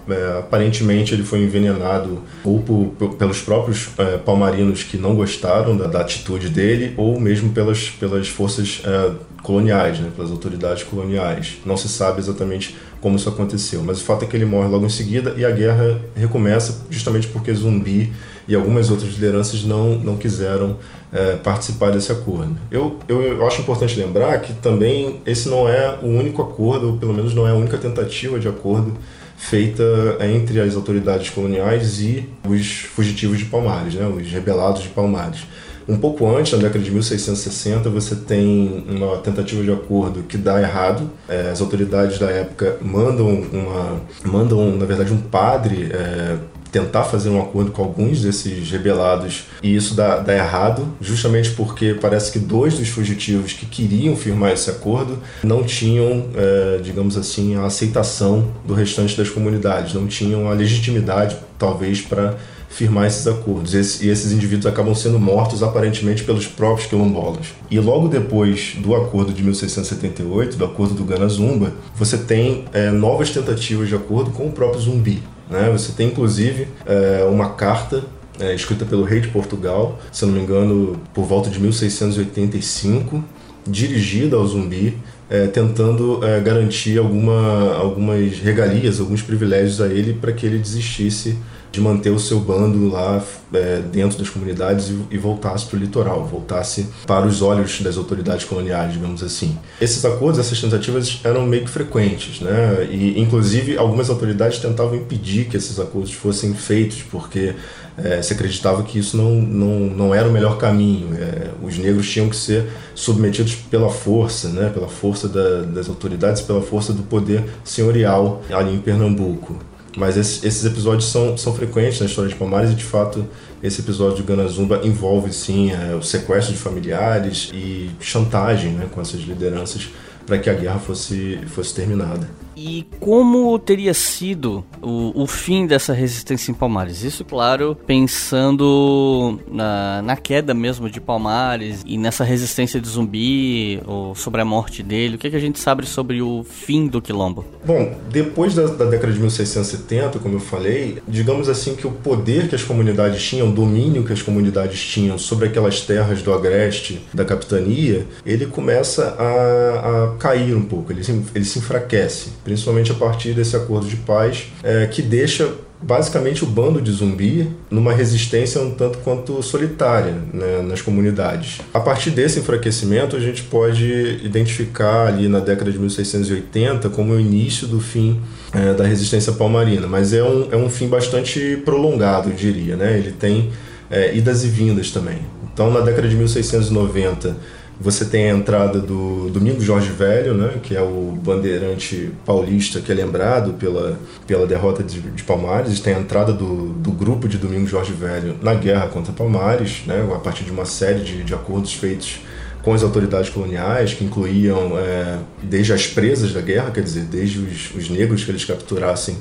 [0.09, 5.89] É, aparentemente ele foi envenenado ou por, pelos próprios é, palmarinos que não gostaram da,
[5.89, 9.11] da, atitude dele, ou mesmo pelas, pelas forças é,
[9.43, 10.11] coloniais, né?
[10.15, 11.59] pelas autoridades coloniais.
[11.67, 14.87] Não se sabe exatamente como isso aconteceu, mas o fato é que ele morre logo
[14.87, 18.13] em seguida e a guerra recomeça justamente porque Zumbi
[18.47, 20.77] e algumas outras lideranças não, não quiseram
[21.13, 22.57] é, participar desse acordo.
[22.71, 26.97] Eu, eu, eu, acho importante lembrar que também esse não é o único acordo, ou
[26.97, 28.97] pelo menos não é a única tentativa de acordo
[29.37, 29.83] feita
[30.21, 35.41] entre as autoridades coloniais e os fugitivos de Palmares, né, os rebelados de Palmares.
[35.89, 40.61] Um pouco antes, na década de 1660, você tem uma tentativa de acordo que dá
[40.61, 41.11] errado.
[41.29, 46.37] É, as autoridades da época mandam uma, mandam na verdade um padre é,
[46.73, 51.95] tentar fazer um acordo com alguns desses rebelados e isso dá, dá errado, justamente porque
[52.01, 57.57] parece que dois dos fugitivos que queriam firmar esse acordo não tinham, é, digamos assim,
[57.57, 62.37] a aceitação do restante das comunidades, não tinham a legitimidade, talvez, para
[62.73, 63.75] firmar esses acordos.
[63.75, 67.49] e esses indivíduos acabam sendo mortos aparentemente pelos próprios quilombolas.
[67.71, 72.91] E logo depois do acordo de 1678, do acordo do Gana Zumba, você tem é,
[72.91, 75.23] novas tentativas de acordo com o próprio Zumbi.
[75.51, 75.71] Né?
[75.71, 78.03] Você tem inclusive é, uma carta
[78.41, 83.23] é, escrita pelo rei de Portugal, se não me engano, por volta de 1685,
[83.67, 84.97] dirigida ao Zumbi,
[85.29, 91.37] é, tentando é, garantir alguma, algumas regalias, alguns privilégios a ele para que ele desistisse
[91.73, 95.81] de manter o seu bando lá é, dentro das comunidades e, e voltasse para o
[95.81, 99.59] litoral, voltasse para os olhos das autoridades coloniais, digamos assim.
[99.81, 102.87] Esses acordos, essas tentativas eram meio que frequentes, né?
[102.91, 107.55] E inclusive algumas autoridades tentavam impedir que esses acordos fossem feitos, porque
[107.97, 111.15] é, se acreditava que isso não, não, não era o melhor caminho.
[111.15, 116.43] É, os negros tinham que ser submetidos pela força, né, pela força da, das autoridades,
[116.43, 119.72] pela força do poder senhorial ali em Pernambuco.
[119.97, 123.27] Mas esses, esses episódios são, são frequentes na história de Palmares e, de fato,
[123.63, 129.01] esse episódio de Ganazumba envolve, sim, é, o sequestro de familiares e chantagem né, com
[129.01, 129.91] essas lideranças
[130.27, 132.29] para que a guerra fosse, fosse terminada.
[132.57, 137.03] E como teria sido o, o, fim dessa resistência em Palmares?
[137.03, 144.15] Isso, claro, pensando na, na queda mesmo de Palmares e nessa resistência de zumbi, ou
[144.15, 145.17] sobre a morte dele.
[145.17, 147.45] O que, é que a gente sabe sobre o fim do quilombo?
[147.65, 152.49] Bom, depois da, da década de 1670, como eu falei, digamos assim que o poder
[152.49, 157.01] que as comunidades tinham, o domínio que as comunidades tinham sobre aquelas terras do agreste
[157.13, 161.03] da capitania, ele começa a, a cair um pouco, ele
[161.35, 165.53] ele se enfraquece principalmente a partir desse acordo de paz, é, que deixa
[165.83, 171.61] basicamente o bando de zumbi numa resistência um tanto quanto solitária né, nas comunidades.
[171.75, 177.21] A partir desse enfraquecimento, a gente pode identificar ali na década de 1680 como o
[177.21, 178.21] início do fim
[178.53, 182.77] é, da resistência palmarina, mas é um, é um fim bastante prolongado, eu diria.
[182.77, 182.99] Né?
[182.99, 183.51] Ele tem
[183.91, 185.19] é, idas e vindas também.
[185.53, 187.37] Então, na década de 1690,
[187.81, 192.93] você tem a entrada do Domingos Jorge Velho, né, que é o bandeirante paulista que
[192.93, 195.81] é lembrado pela, pela derrota de, de Palmares.
[195.81, 200.07] Tem a entrada do, do grupo de Domingos Jorge Velho na guerra contra Palmares, né,
[200.15, 202.21] a partir de uma série de, de acordos feitos
[202.63, 207.41] com as autoridades coloniais, que incluíam é, desde as presas da guerra, quer dizer, desde
[207.41, 209.17] os, os negros que eles capturassem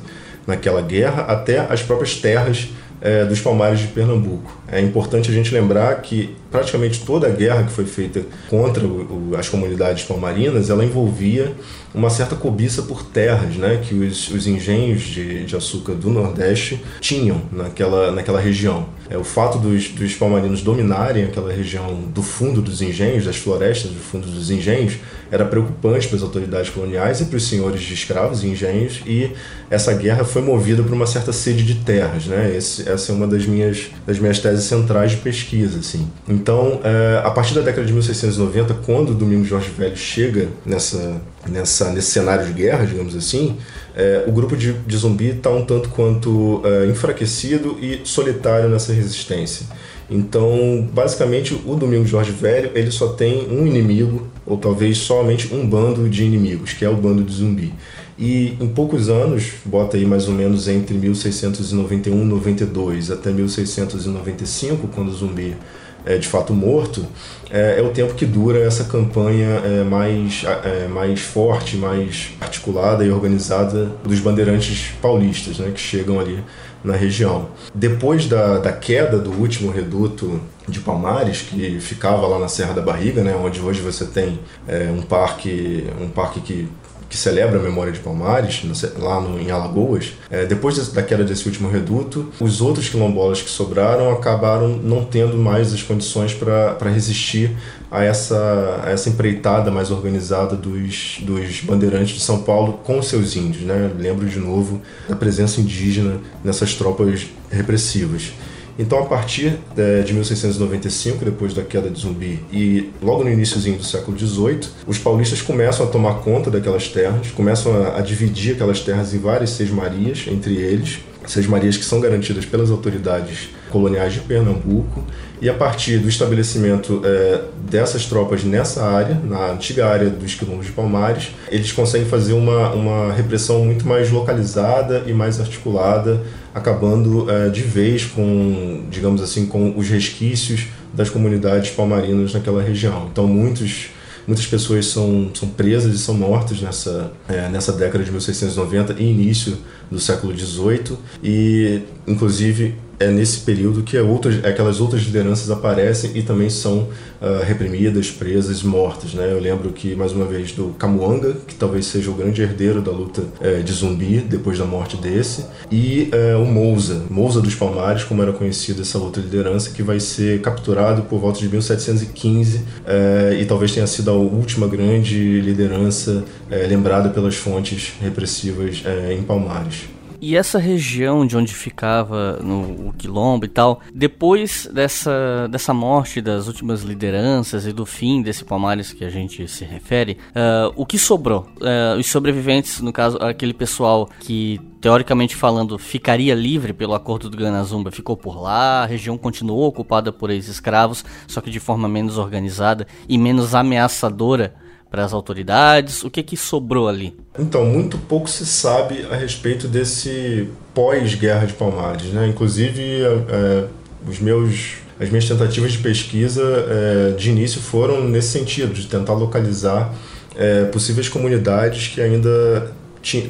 [0.45, 2.69] naquela guerra, até as próprias terras
[3.01, 4.55] é, dos Palmares de Pernambuco.
[4.67, 9.35] É importante a gente lembrar que praticamente toda a guerra que foi feita contra o,
[9.37, 11.53] as comunidades palmarinas, ela envolvia
[11.93, 16.81] uma certa cobiça por terras, né, que os, os engenhos de, de, açúcar do Nordeste
[16.99, 18.85] tinham naquela, naquela região.
[19.09, 23.91] É, o fato dos, dos palmarinos dominarem aquela região do fundo dos engenhos, das florestas
[23.91, 24.97] do fundo dos engenhos,
[25.31, 29.31] era preocupante para as autoridades coloniais e para os senhores de escravos e engenhos, e
[29.69, 32.25] essa guerra foi movida por uma certa sede de terras.
[32.25, 32.53] Né?
[32.55, 35.79] Esse, essa é uma das minhas, das minhas teses centrais de pesquisa.
[35.79, 36.09] Assim.
[36.27, 41.21] Então, é, a partir da década de 1690, quando o Domingos Jorge Velho chega nessa,
[41.47, 43.57] nessa, nesse cenário de guerra, digamos assim,
[43.95, 48.93] é, o grupo de, de zumbi está um tanto quanto é, enfraquecido e solitário nessa
[48.93, 49.65] resistência.
[50.09, 55.65] Então, basicamente, o Domingos Jorge Velho ele só tem um inimigo, ou talvez somente um
[55.65, 57.73] bando de inimigos, que é o bando de zumbi.
[58.19, 64.87] E em poucos anos, bota aí mais ou menos entre 1691 e 92 até 1695,
[64.89, 65.55] quando o zumbi
[66.05, 67.05] é de fato morto,
[67.49, 73.03] é, é o tempo que dura essa campanha é, mais, é, mais forte, mais articulada
[73.03, 76.43] e organizada dos bandeirantes paulistas, né, que chegam ali
[76.83, 77.49] na região.
[77.75, 82.81] Depois da, da queda do último reduto de Palmares, que ficava lá na Serra da
[82.81, 86.67] Barriga, né, onde hoje você tem é, um parque um parque que
[87.11, 88.63] que celebra a memória de Palmares,
[88.97, 93.49] lá no, em Alagoas, é, depois da queda desse último reduto, os outros quilombolas que
[93.49, 97.51] sobraram acabaram não tendo mais as condições para resistir
[97.91, 103.35] a essa, a essa empreitada mais organizada dos, dos bandeirantes de São Paulo com seus
[103.35, 103.63] índios.
[103.63, 103.91] Né?
[103.99, 108.31] Lembro de novo da presença indígena nessas tropas repressivas.
[108.77, 113.77] Então, a partir é, de 1695, depois da queda de Zumbi, e logo no iníciozinho
[113.77, 118.79] do século XVIII, os paulistas começam a tomar conta daquelas terras, começam a, dividir aquelas
[118.79, 124.19] terras em várias seis-marias entre eles, essas marias que são garantidas pelas autoridades coloniais de
[124.19, 125.03] Pernambuco
[125.41, 130.67] e a partir do estabelecimento é, dessas tropas nessa área, na antiga área dos quilombos
[130.67, 136.21] de Palmares, eles conseguem fazer uma, uma repressão muito mais localizada e mais articulada,
[136.53, 143.07] acabando é, de vez com, digamos assim, com os resquícios das comunidades palmarinas naquela região.
[143.11, 143.89] Então muitos
[144.27, 149.03] muitas pessoas são, são presas e são mortas nessa, é, nessa década de 1690 e
[149.03, 149.57] início
[149.89, 156.21] do século XVIII e inclusive é nesse período que outras, aquelas outras lideranças aparecem e
[156.21, 156.87] também são
[157.19, 159.13] uh, reprimidas, presas, mortas.
[159.13, 159.31] Né?
[159.31, 162.91] Eu lembro que, mais uma vez, do Camuanga, que talvez seja o grande herdeiro da
[162.91, 168.03] luta uh, de zumbi depois da morte desse, e uh, o Mousa, Mousa dos Palmares,
[168.03, 173.37] como era conhecida essa outra liderança, que vai ser capturado por volta de 1715 eh,
[173.41, 176.23] e talvez tenha sido a última grande liderança
[176.67, 179.85] lembrada pelas fontes repressivas em Palmares.
[180.21, 186.21] E essa região de onde ficava no o quilombo e tal, depois dessa, dessa morte
[186.21, 190.85] das últimas lideranças e do fim desse Palmares que a gente se refere, uh, o
[190.85, 191.47] que sobrou?
[191.57, 197.37] Uh, os sobreviventes, no caso, aquele pessoal que teoricamente falando, ficaria livre pelo acordo do
[197.37, 202.17] Ganazumba, ficou por lá, a região continuou ocupada por ex-escravos, só que de forma menos
[202.17, 204.55] organizada e menos ameaçadora
[204.91, 206.03] para as autoridades?
[206.03, 207.15] O que que sobrou ali?
[207.39, 212.27] Então, muito pouco se sabe a respeito desse pós-guerra de Palmares, né?
[212.27, 213.65] Inclusive, é,
[214.05, 219.13] os meus as minhas tentativas de pesquisa é, de início foram nesse sentido, de tentar
[219.13, 219.91] localizar
[220.35, 222.71] é, possíveis comunidades que ainda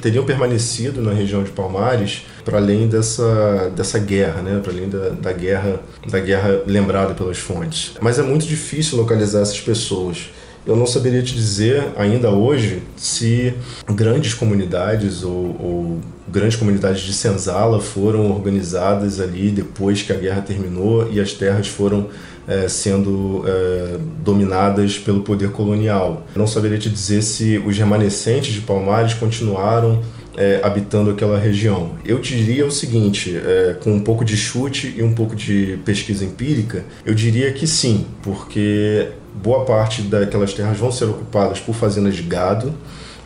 [0.01, 4.59] teriam permanecido na região de Palmares para além dessa, dessa guerra, né?
[4.62, 7.93] para além da, da, guerra, da guerra lembrada pelas fontes.
[8.01, 10.30] Mas é muito difícil localizar essas pessoas
[10.66, 13.53] eu não saberia te dizer ainda hoje se
[13.88, 20.41] grandes comunidades ou, ou, grandes comunidades de senzala foram organizadas ali depois que a guerra
[20.41, 22.07] terminou e as terras foram
[22.47, 26.26] é, sendo é, dominadas pelo poder colonial.
[26.34, 30.01] Eu não saberia te dizer se os remanescentes de Palmares continuaram
[30.38, 31.91] é, habitando aquela região.
[32.05, 36.24] Eu diria o seguinte, é, com um pouco de chute e um pouco de pesquisa
[36.24, 42.15] empírica, eu diria que sim, porque boa parte daquelas terras vão ser ocupadas por fazendas
[42.15, 42.73] de gado,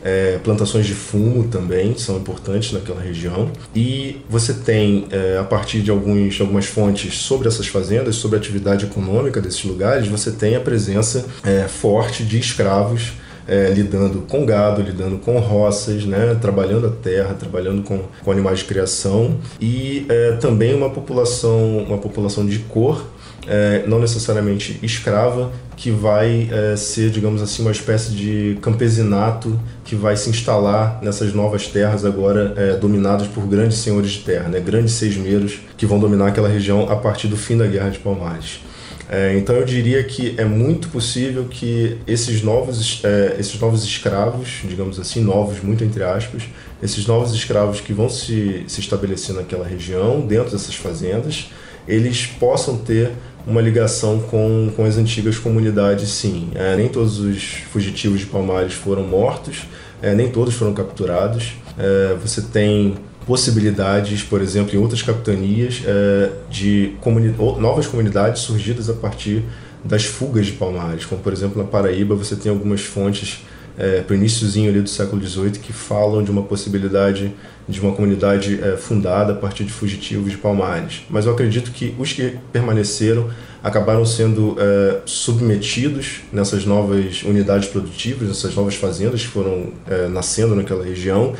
[0.06, 3.49] é, plantações de fumo também são importantes naquela região.
[3.76, 8.39] E você tem, é, a partir de alguns, algumas fontes sobre essas fazendas, sobre a
[8.39, 13.14] atividade econômica desses lugares, você tem a presença é, forte de escravos
[13.47, 18.60] é, lidando com gado, lidando com roças, né, trabalhando a terra, trabalhando com, com animais
[18.60, 23.03] de criação e é, também uma população, uma população de cor
[23.48, 29.96] é, não necessariamente escrava, que vai é, ser, digamos assim, uma espécie de campesinato que
[29.96, 34.60] vai se instalar nessas novas terras agora é, dominadas por grandes senhores de terra, né?
[34.60, 38.62] grandes seismeiros que vão dominar aquela região a partir do fim da Guerra de Palmares.
[39.08, 44.62] É, então eu diria que é muito possível que esses novos, é, esses novos escravos,
[44.64, 46.43] digamos assim, novos muito entre aspas,
[46.82, 51.50] esses novos escravos que vão se, se estabelecer naquela região, dentro dessas fazendas,
[51.88, 53.12] eles possam ter
[53.48, 56.50] uma ligação com, com as antigas comunidades, sim.
[56.56, 59.64] É, nem todos os fugitivos de Palmares foram mortos,
[60.02, 61.54] é, nem todos foram capturados.
[61.78, 68.89] É, você tem possibilidades, por exemplo, em outras capitanias, é, de comuni novas comunidades surgidas
[68.89, 69.43] a partir
[69.84, 73.43] das fugas de Palmares, como por exemplo na Paraíba você tem algumas fontes
[73.78, 77.34] é, para o iníciozinho ali do século XVIII que falam de uma possibilidade
[77.68, 81.04] de uma comunidade é, fundada a partir de fugitivos de Palmares.
[81.10, 83.30] Mas eu acredito que os que permaneceram
[83.64, 90.56] acabaram sendo é, submetidos nessas novas unidades produtivas, nessas novas fazendas que foram é, nascendo
[90.56, 91.34] naquela região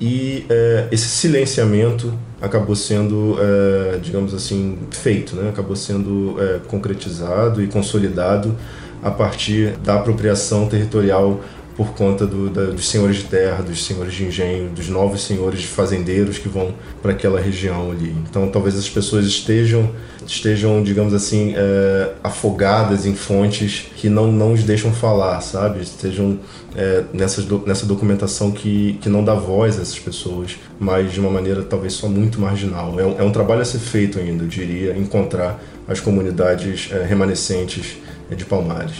[0.00, 5.48] e é, esse silenciamento acabou sendo, é, digamos assim, feito, né?
[5.48, 6.36] acabou sendo
[6.68, 8.56] concretizado e consolidado
[9.02, 11.40] a partir da apropriação territorial
[11.78, 15.60] por conta do, da, dos senhores de terra, dos senhores de engenho, dos novos senhores
[15.60, 18.12] de fazendeiros que vão para aquela região ali.
[18.28, 19.88] Então, talvez as pessoas estejam,
[20.26, 25.80] estejam digamos assim, é, afogadas em fontes que não, não os deixam falar, sabe?
[25.80, 26.40] Estejam
[26.74, 31.30] é, nessa, nessa documentação que, que não dá voz a essas pessoas, mas de uma
[31.30, 32.98] maneira talvez só muito marginal.
[32.98, 37.04] É um, é um trabalho a ser feito ainda, eu diria, encontrar as comunidades é,
[37.04, 37.98] remanescentes
[38.36, 38.96] de Palmares.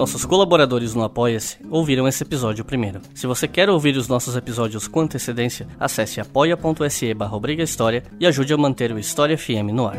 [0.00, 3.02] Nossos colaboradores no Apoia-se ouviram esse episódio primeiro.
[3.14, 8.54] Se você quer ouvir os nossos episódios com antecedência, acesse apoia.se barra História e ajude
[8.54, 9.98] a manter o História FM no ar.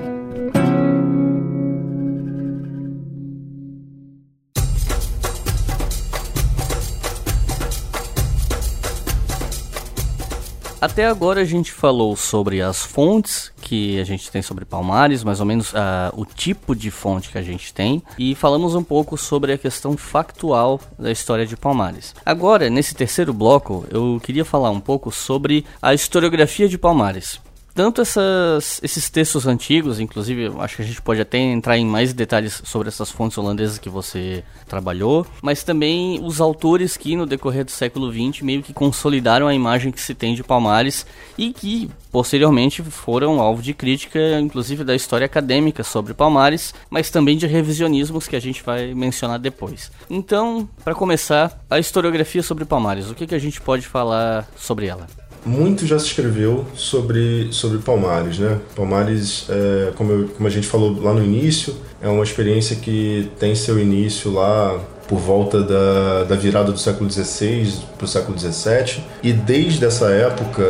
[10.82, 15.40] Até agora a gente falou sobre as fontes que a gente tem sobre Palmares, mais
[15.40, 19.18] ou menos uh, o tipo de fonte que a gente tem, e falamos um pouco
[19.18, 22.14] sobre a questão factual da história de Palmares.
[22.26, 27.40] Agora, nesse terceiro bloco, eu queria falar um pouco sobre a historiografia de Palmares
[27.74, 32.14] tanto essas, esses textos antigos, inclusive acho que a gente pode até entrar em mais
[32.14, 37.66] detalhes sobre essas fontes holandesas que você trabalhou, mas também os autores que no decorrer
[37.66, 41.06] do século XX meio que consolidaram a imagem que se tem de Palmares
[41.38, 47.38] e que posteriormente foram alvo de crítica, inclusive da história acadêmica sobre Palmares, mas também
[47.38, 49.92] de revisionismos que a gente vai mencionar depois.
[50.10, 54.88] Então, para começar, a historiografia sobre Palmares, o que, que a gente pode falar sobre
[54.88, 55.21] ela?
[55.46, 58.60] Muito já se escreveu sobre, sobre Palmares, né?
[58.76, 63.30] Palmares, é, como, eu, como a gente falou lá no início, é uma experiência que
[63.40, 68.40] tem seu início lá por volta da, da virada do século XVI para o século
[68.40, 70.64] XVII e desde essa época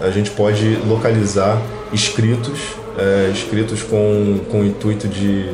[0.00, 1.62] a gente pode localizar
[1.92, 2.58] escritos,
[2.98, 5.48] é, escritos com, com o intuito de,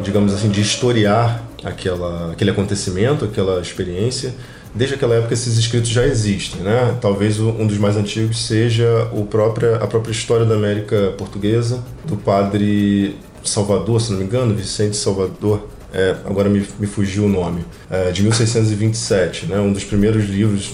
[0.00, 4.34] digamos assim, de historiar aquela, aquele acontecimento, aquela experiência
[4.74, 6.96] desde aquela época esses escritos já existem, né?
[7.00, 12.16] Talvez um dos mais antigos seja o própria, a própria história da América Portuguesa do
[12.16, 15.68] padre Salvador, se não me engano, Vicente Salvador.
[15.92, 19.58] É, agora me, me fugiu o nome, é, de 1627, né?
[19.58, 20.72] um dos primeiros livros,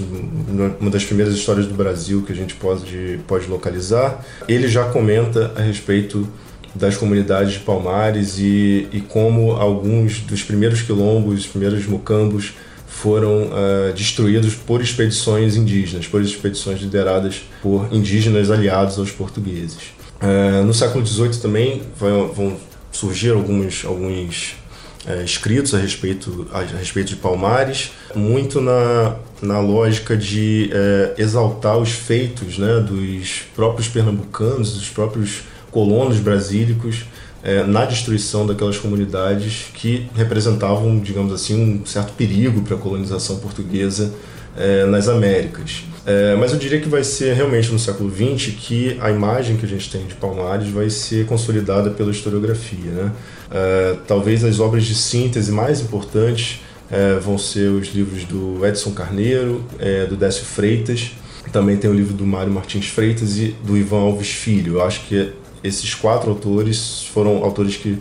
[0.78, 4.22] uma das primeiras histórias do Brasil que a gente pode, pode localizar.
[4.46, 6.28] Ele já comenta a respeito
[6.74, 12.52] das comunidades de Palmares e, e como alguns dos primeiros quilombos, os primeiros mucambos,
[13.00, 19.94] foram uh, destruídos por expedições indígenas, por expedições lideradas por indígenas aliados aos portugueses.
[20.20, 22.56] Uh, no século XVIII também vão, vão
[22.90, 24.56] surgir alguns, alguns
[25.06, 30.70] uh, escritos a respeito, a, respeito de Palmares, muito na, na lógica de
[31.18, 37.04] exaltar os feitos né, dos próprios pernambucanos, dos próprios colonos brasílicos,
[37.46, 43.38] é, na destruição daquelas comunidades que representavam, digamos assim, um certo perigo para a colonização
[43.38, 44.12] portuguesa
[44.56, 45.84] é, nas Américas.
[46.04, 49.64] É, mas eu diria que vai ser realmente no século XX que a imagem que
[49.64, 52.90] a gente tem de Palmares vai ser consolidada pela historiografia.
[52.90, 53.12] Né?
[53.52, 58.90] É, talvez as obras de síntese mais importantes é, vão ser os livros do Edson
[58.90, 61.12] Carneiro, é, do Décio Freitas,
[61.52, 64.74] também tem o livro do Mário Martins Freitas e do Ivan Alves Filho.
[64.74, 65.32] Eu acho que
[65.66, 67.98] esses quatro autores foram autores que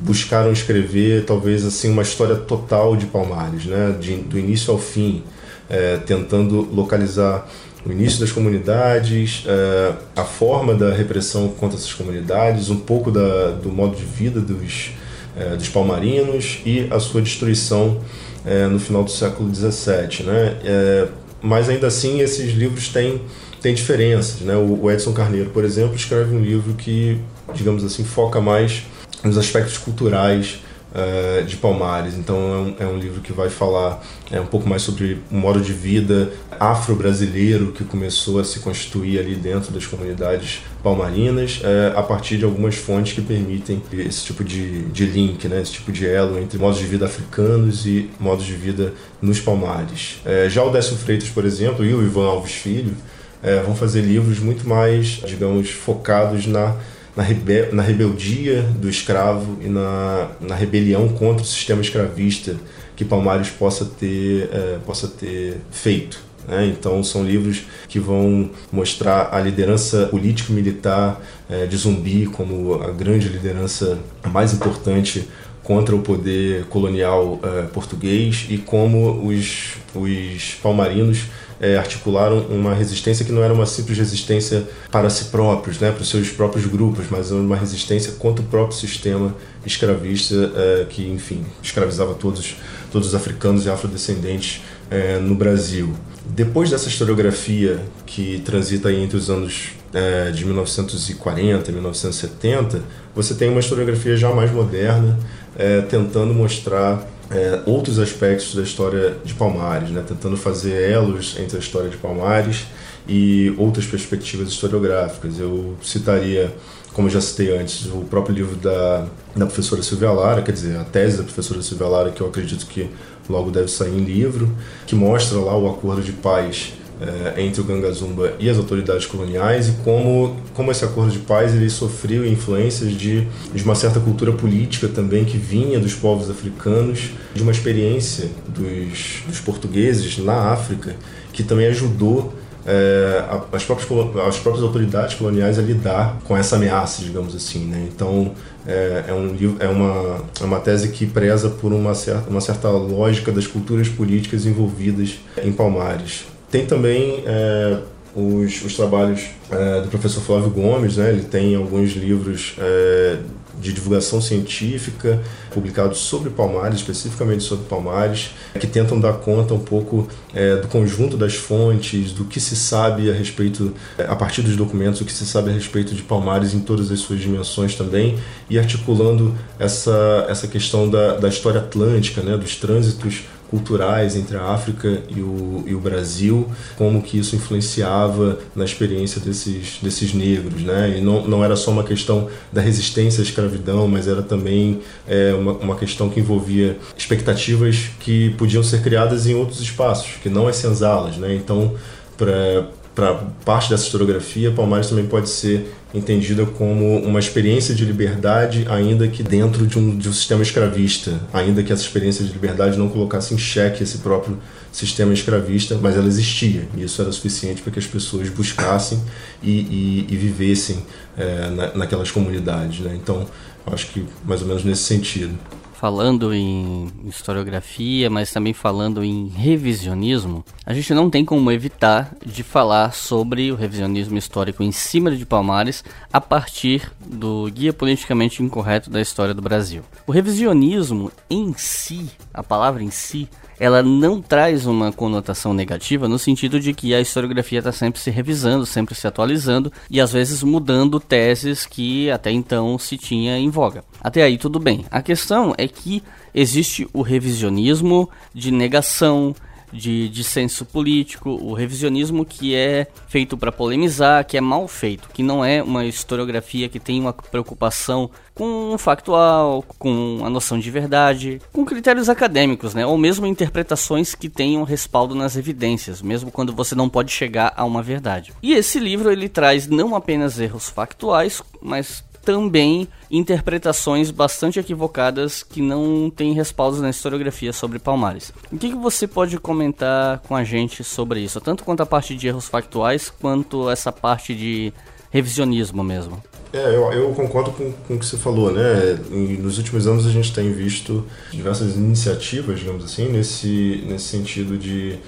[0.00, 5.22] buscaram escrever talvez assim uma história total de Palmares, né, de, do início ao fim,
[5.68, 7.48] é, tentando localizar
[7.86, 13.52] o início das comunidades, é, a forma da repressão contra essas comunidades, um pouco da,
[13.52, 14.90] do modo de vida dos,
[15.36, 17.98] é, dos palmarinos e a sua destruição
[18.44, 20.24] é, no final do século XVII.
[20.24, 20.56] Né?
[20.64, 21.08] É,
[21.40, 23.22] mas ainda assim esses livros têm
[23.60, 24.40] tem diferenças.
[24.40, 24.56] Né?
[24.56, 27.18] O Edson Carneiro, por exemplo, escreve um livro que,
[27.54, 28.84] digamos assim, foca mais
[29.22, 30.60] nos aspectos culturais
[30.92, 32.14] uh, de Palmares.
[32.14, 35.34] Então é um, é um, livro que vai falar é, um pouco mais sobre o
[35.34, 41.98] modo de vida afro-brasileiro que começou a se constituir ali dentro das comunidades palmarinas, uh,
[41.98, 45.60] a partir de algumas fontes que permitem esse tipo de, de link, né?
[45.60, 50.20] esse tipo de elo entre modos de vida africanos e modos de vida nos Palmares.
[50.24, 52.94] Uh, já o Décio Freitas, por exemplo, e o Ivan Alves Filho,
[53.42, 56.76] é, vão fazer livros muito mais, digamos, focados na,
[57.16, 62.56] na, rebe na rebeldia do escravo e na, na rebelião contra o sistema escravista
[62.96, 66.20] que Palmares possa ter, é, possa ter feito.
[66.46, 66.66] Né?
[66.66, 73.28] Então, são livros que vão mostrar a liderança político-militar é, de Zumbi como a grande
[73.28, 73.98] liderança
[74.30, 75.28] mais importante
[75.62, 81.26] contra o poder colonial é, português e como os, os palmarinos
[81.60, 86.02] é, articularam uma resistência que não era uma simples resistência para si próprios, né, para
[86.02, 91.44] os seus próprios grupos, mas uma resistência contra o próprio sistema escravista é, que, enfim,
[91.62, 92.56] escravizava todos,
[92.90, 95.92] todos os africanos e afrodescendentes é, no Brasil.
[96.26, 102.82] Depois dessa historiografia que transita entre os anos é, de 1940 e 1970,
[103.14, 105.18] você tem uma historiografia já mais moderna,
[105.58, 110.04] é, tentando mostrar é, outros aspectos da história de Palmares, né?
[110.06, 112.66] tentando fazer elos entre a história de Palmares
[113.08, 115.38] e outras perspectivas historiográficas.
[115.38, 116.52] Eu citaria,
[116.92, 119.06] como já citei antes, o próprio livro da,
[119.36, 122.66] da professora Silvia Lara, quer dizer, a tese da professora Silvia Lara, que eu acredito
[122.66, 122.90] que
[123.28, 124.52] logo deve sair em livro,
[124.86, 129.68] que mostra lá o acordo de paz é, entre o Gangazumba e as autoridades coloniais
[129.68, 134.32] e como, como esse acordo de paz ele sofreu influências de, de uma certa cultura
[134.32, 140.94] política também que vinha dos povos africanos, de uma experiência dos, dos portugueses na África
[141.32, 142.34] que também ajudou
[142.66, 143.90] é, as, próprias,
[144.26, 147.64] as próprias autoridades coloniais a lidar com essa ameaça, digamos assim.
[147.64, 147.88] Né?
[147.92, 148.32] Então,
[148.66, 152.68] é, é, um, é, uma, é uma tese que preza por uma certa, uma certa
[152.68, 156.26] lógica das culturas políticas envolvidas em Palmares.
[156.50, 157.78] Tem também é,
[158.14, 161.10] os, os trabalhos é, do professor Flávio Gomes, né?
[161.10, 163.18] ele tem alguns livros é,
[163.60, 165.20] de divulgação científica
[165.50, 171.16] publicados sobre Palmares, especificamente sobre Palmares, que tentam dar conta um pouco é, do conjunto
[171.16, 175.12] das fontes, do que se sabe a respeito, é, a partir dos documentos, o que
[175.12, 180.26] se sabe a respeito de Palmares em todas as suas dimensões também, e articulando essa,
[180.28, 185.64] essa questão da, da história atlântica, né, dos trânsitos culturais entre a África e o,
[185.66, 190.96] e o Brasil, como que isso influenciava na experiência desses, desses negros, né?
[190.96, 195.34] E não, não era só uma questão da resistência à escravidão, mas era também é,
[195.34, 200.46] uma, uma questão que envolvia expectativas que podiam ser criadas em outros espaços, que não
[200.46, 201.34] as senzalas, né?
[201.34, 201.74] Então,
[202.16, 203.14] para para
[203.44, 209.22] parte dessa historiografia, Palmares também pode ser entendida como uma experiência de liberdade, ainda que
[209.22, 213.34] dentro de um, de um sistema escravista, ainda que essa experiência de liberdade não colocasse
[213.34, 214.38] em xeque esse próprio
[214.72, 219.00] sistema escravista, mas ela existia e isso era suficiente para que as pessoas buscassem
[219.42, 220.84] e, e, e vivessem
[221.16, 222.80] é, na, naquelas comunidades.
[222.80, 222.96] Né?
[223.00, 223.26] Então,
[223.66, 225.36] acho que mais ou menos nesse sentido
[225.80, 232.42] falando em historiografia, mas também falando em revisionismo, a gente não tem como evitar de
[232.42, 238.90] falar sobre o revisionismo histórico em cima de Palmares a partir do Guia Politicamente Incorreto
[238.90, 239.82] da História do Brasil.
[240.06, 243.26] O revisionismo em si, a palavra em si,
[243.60, 248.10] ela não traz uma conotação negativa no sentido de que a historiografia está sempre se
[248.10, 253.50] revisando, sempre se atualizando e às vezes mudando teses que até então se tinha em
[253.50, 253.84] voga.
[254.02, 254.86] Até aí tudo bem.
[254.90, 256.02] A questão é que
[256.34, 259.34] existe o revisionismo de negação,
[259.72, 265.22] de dissenso político, o revisionismo que é feito para polemizar, que é mal feito, que
[265.22, 270.70] não é uma historiografia que tem uma preocupação com o factual, com a noção de
[270.70, 272.86] verdade, com critérios acadêmicos, né?
[272.86, 277.64] Ou mesmo interpretações que tenham respaldo nas evidências, mesmo quando você não pode chegar a
[277.64, 278.32] uma verdade.
[278.42, 285.60] E esse livro ele traz não apenas erros factuais, mas também interpretações bastante equivocadas que
[285.60, 288.32] não têm respaldos na historiografia sobre Palmares.
[288.52, 292.14] O que, que você pode comentar com a gente sobre isso, tanto quanto a parte
[292.14, 294.72] de erros factuais, quanto essa parte de
[295.10, 296.22] revisionismo mesmo?
[296.52, 298.98] É, eu, eu concordo com, com o que você falou, né?
[299.38, 304.98] nos últimos anos a gente tem visto diversas iniciativas, digamos assim, nesse, nesse sentido de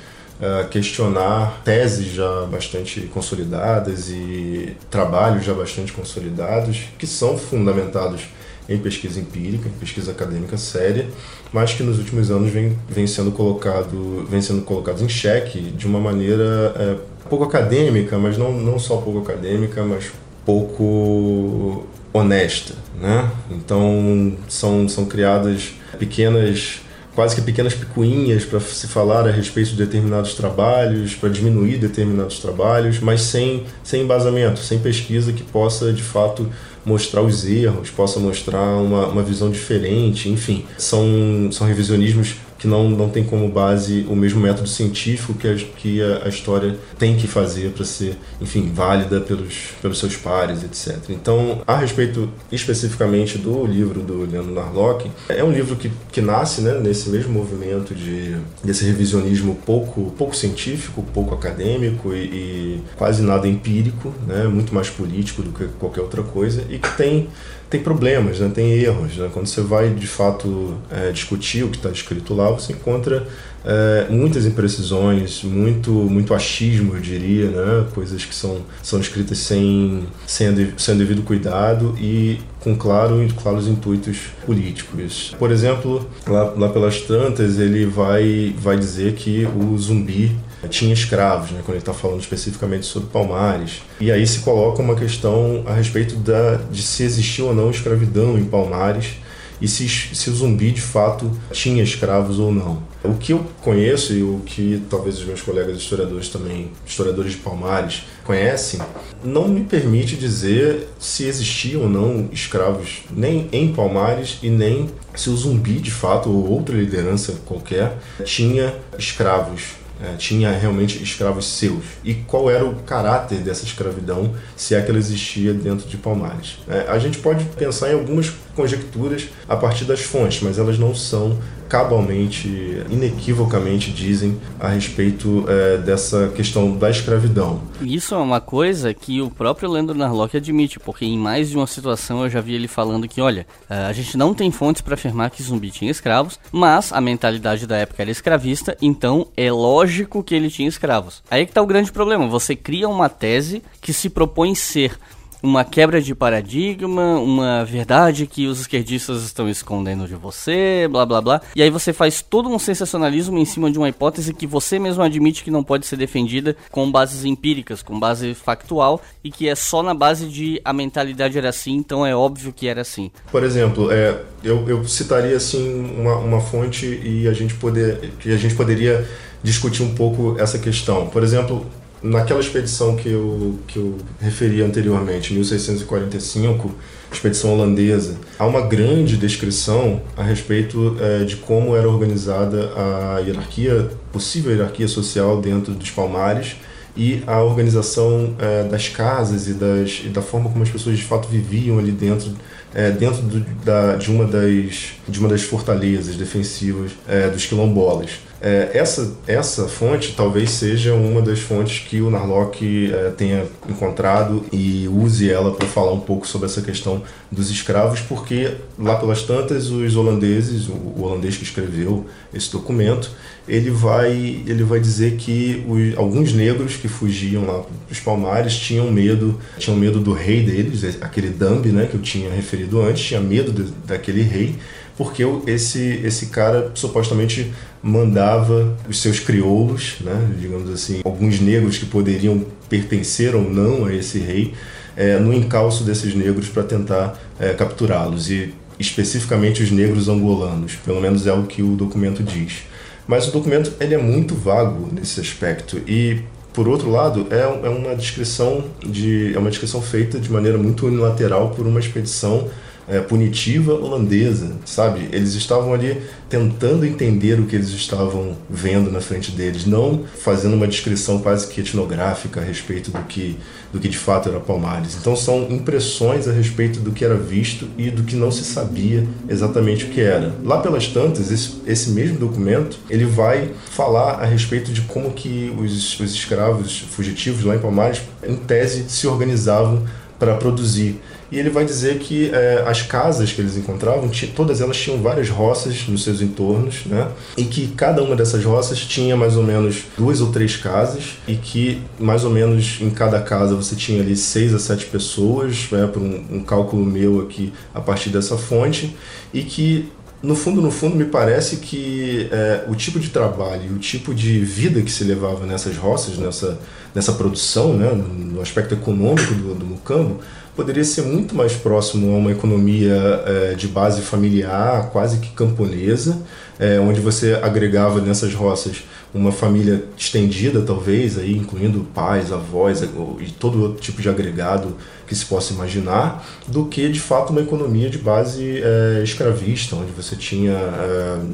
[0.43, 8.23] uh, questionar teses já bastante consolidadas e trabalhos já bastante consolidados, que são fundamentados
[8.69, 11.07] em pesquisa empírica, em pesquisa acadêmica séria,
[11.53, 15.87] mas que nos últimos anos vem, vem, sendo, colocado, vem sendo colocados em xeque de
[15.87, 16.97] uma maneira é,
[17.29, 20.13] pouco acadêmica, mas não, não só pouco acadêmica, mas
[20.45, 22.75] pouco honesta.
[23.01, 23.31] Né?
[23.51, 26.83] Então são, são criadas pequenas
[27.15, 32.39] quase que pequenas picuinhas para se falar a respeito de determinados trabalhos, para diminuir determinados
[32.39, 36.49] trabalhos, mas sem, sem embasamento, sem pesquisa que possa de fato
[36.85, 40.65] mostrar os erros, possa mostrar uma, uma visão diferente, enfim.
[40.79, 45.55] São, são revisionismos que não, não tem como base o mesmo método científico que a,
[45.57, 50.63] que a, a história tem que fazer para ser, enfim, válida pelos, pelos seus pares,
[50.63, 51.11] etc.
[51.11, 56.61] Então, a respeito especificamente do livro do Leandro Narlock, é um livro que, que nasce
[56.61, 63.25] né, nesse mesmo movimento de, desse revisionismo pouco, pouco científico, pouco acadêmico e, e quase
[63.25, 67.29] nada empírico, né, muito mais político do que qualquer outra coisa, e que tem
[67.73, 68.51] tem problemas, né?
[68.55, 69.17] tem erros.
[69.17, 69.31] Né?
[69.33, 73.27] Quando você vai de fato é, discutir o que está escrito lá, você encontra
[73.65, 77.87] é, muitas imprecisões, muito, muito achismo, eu diria, né?
[77.95, 84.19] coisas que são, são escritas sem, sem, sem devido cuidado e com claro, claros intuitos
[84.45, 85.35] políticos.
[85.39, 90.37] Por exemplo, lá, lá pelas tantas, ele vai, vai dizer que o zumbi
[90.69, 93.83] tinha escravos, né, quando ele está falando especificamente sobre Palmares.
[94.01, 98.39] E aí se coloca uma questão a respeito da, de se existiu ou não escravidão
[98.39, 99.17] em Palmares
[99.63, 102.83] e se, se o zumbi de fato tinha escravos ou não.
[103.05, 107.39] O que eu conheço e o que talvez os meus colegas historiadores também, historiadores de
[107.39, 108.81] Palmares, conhecem,
[109.25, 115.31] não me permite dizer se existiam ou não escravos nem em Palmares e nem se
[115.31, 121.85] o zumbi de fato ou outra liderança qualquer tinha escravos é, tinha realmente escravos seus
[122.03, 126.59] e qual era o caráter dessa escravidão, se é que ela existia dentro de Palmares.
[126.69, 130.95] É, a gente pode pensar em algumas conjecturas a partir das fontes, mas elas não
[130.95, 131.39] são
[131.73, 137.63] cabalmente, inequivocamente dizem a respeito é, dessa questão da escravidão.
[137.81, 141.67] Isso é uma coisa que o próprio Leandro Narlock admite, porque em mais de uma
[141.67, 144.93] situação eu já vi ele falando que, olha, é, a gente não tem fontes para
[144.93, 150.23] afirmar que zumbi tinha escravos, mas a mentalidade da época era escravista, então é lógico
[150.23, 151.23] que ele tinha escravos.
[151.31, 154.99] Aí que tá o grande problema, você cria uma tese que se propõe ser
[155.43, 161.21] uma quebra de paradigma, uma verdade que os esquerdistas estão escondendo de você, blá blá
[161.21, 161.41] blá.
[161.57, 165.03] E aí você faz todo um sensacionalismo em cima de uma hipótese que você mesmo
[165.03, 169.55] admite que não pode ser defendida com bases empíricas, com base factual e que é
[169.55, 173.11] só na base de a mentalidade era assim, então é óbvio que era assim.
[173.31, 178.33] Por exemplo, é, eu, eu citaria assim uma, uma fonte e a gente poder que
[178.33, 179.07] a gente poderia
[179.43, 181.09] discutir um pouco essa questão.
[181.09, 181.67] Por exemplo,
[182.03, 186.75] naquela expedição que eu, que eu referi anteriormente, 1645,
[187.13, 193.91] expedição holandesa, há uma grande descrição a respeito é, de como era organizada a hierarquia,
[194.11, 196.57] possível hierarquia social dentro dos Palmares
[196.97, 201.05] e a organização é, das casas e, das, e da forma como as pessoas de
[201.05, 202.33] fato viviam ali dentro
[202.75, 208.21] é, dentro do, da, de, uma das, de uma das fortalezas defensivas é, dos quilombolas.
[208.45, 214.45] É, essa, essa fonte talvez seja uma das fontes que o Narlock é, tenha encontrado
[214.53, 219.23] e use ela para falar um pouco sobre essa questão dos escravos, porque lá pelas
[219.23, 223.13] tantas os holandeses, o, o holandês que escreveu esse documento,
[223.47, 224.11] ele vai,
[224.45, 229.79] ele vai dizer que os, alguns negros que fugiam lá dos Palmares tinham medo, tinham
[229.79, 233.71] medo do rei deles, aquele Dambi, né, que eu tinha referido antes, tinha medo de,
[233.87, 234.57] daquele rei,
[234.97, 237.53] porque esse, esse cara supostamente
[237.83, 243.95] mandava os seus crioulos, né, digamos assim, alguns negros que poderiam pertencer ou não a
[243.95, 244.55] esse rei,
[244.97, 251.01] é, no encalço desses negros para tentar é, capturá-los, e especificamente os negros angolanos, pelo
[251.01, 252.65] menos é o que o documento diz.
[253.07, 255.81] Mas o documento ele é muito vago nesse aspecto.
[255.87, 256.21] E
[256.53, 260.87] por outro lado é, é uma descrição de é uma descrição feita de maneira muito
[260.87, 262.49] unilateral por uma expedição
[262.89, 265.09] é, punitiva holandesa, sabe?
[265.13, 270.55] Eles estavam ali tentando entender o que eles estavam vendo na frente deles, não fazendo
[270.55, 273.39] uma descrição quase que etnográfica a respeito do que,
[273.73, 274.97] do que de fato era Palmares.
[275.01, 279.07] Então são impressões a respeito do que era visto e do que não se sabia
[279.29, 280.35] exatamente o que era.
[280.43, 285.55] Lá pelas tantas, esse, esse mesmo documento ele vai falar a respeito de como que
[285.59, 289.85] os, os escravos fugitivos lá em Palmares, em tese, se organizavam
[290.19, 291.01] para produzir
[291.33, 295.31] e ele vai dizer que é, as casas que eles encontravam, todas elas tinham várias
[295.31, 297.09] roças nos seus entornos, né?
[297.39, 301.35] E que cada uma dessas roças tinha mais ou menos duas ou três casas e
[301.35, 305.87] que mais ou menos em cada casa você tinha ali seis a sete pessoas, né?
[305.87, 308.95] Por um, um cálculo meu aqui a partir dessa fonte
[309.33, 309.91] e que
[310.23, 314.39] no fundo, no fundo, me parece que é, o tipo de trabalho o tipo de
[314.39, 316.61] vida que se levava nessas roças, nessa,
[316.95, 320.21] nessa produção, né, no aspecto econômico do, do mucambo,
[320.55, 322.95] poderia ser muito mais próximo a uma economia
[323.27, 326.21] é, de base familiar, quase que camponesa,
[326.59, 328.85] é, onde você agregava nessas roças
[329.15, 334.77] uma família estendida, talvez, aí, incluindo pais, avós e todo outro tipo de agregado
[335.07, 339.93] que se possa imaginar, do que de fato uma economia de base é, escravista, onde
[339.93, 340.57] você tinha,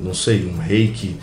[0.03, 1.17] não sei, um rei que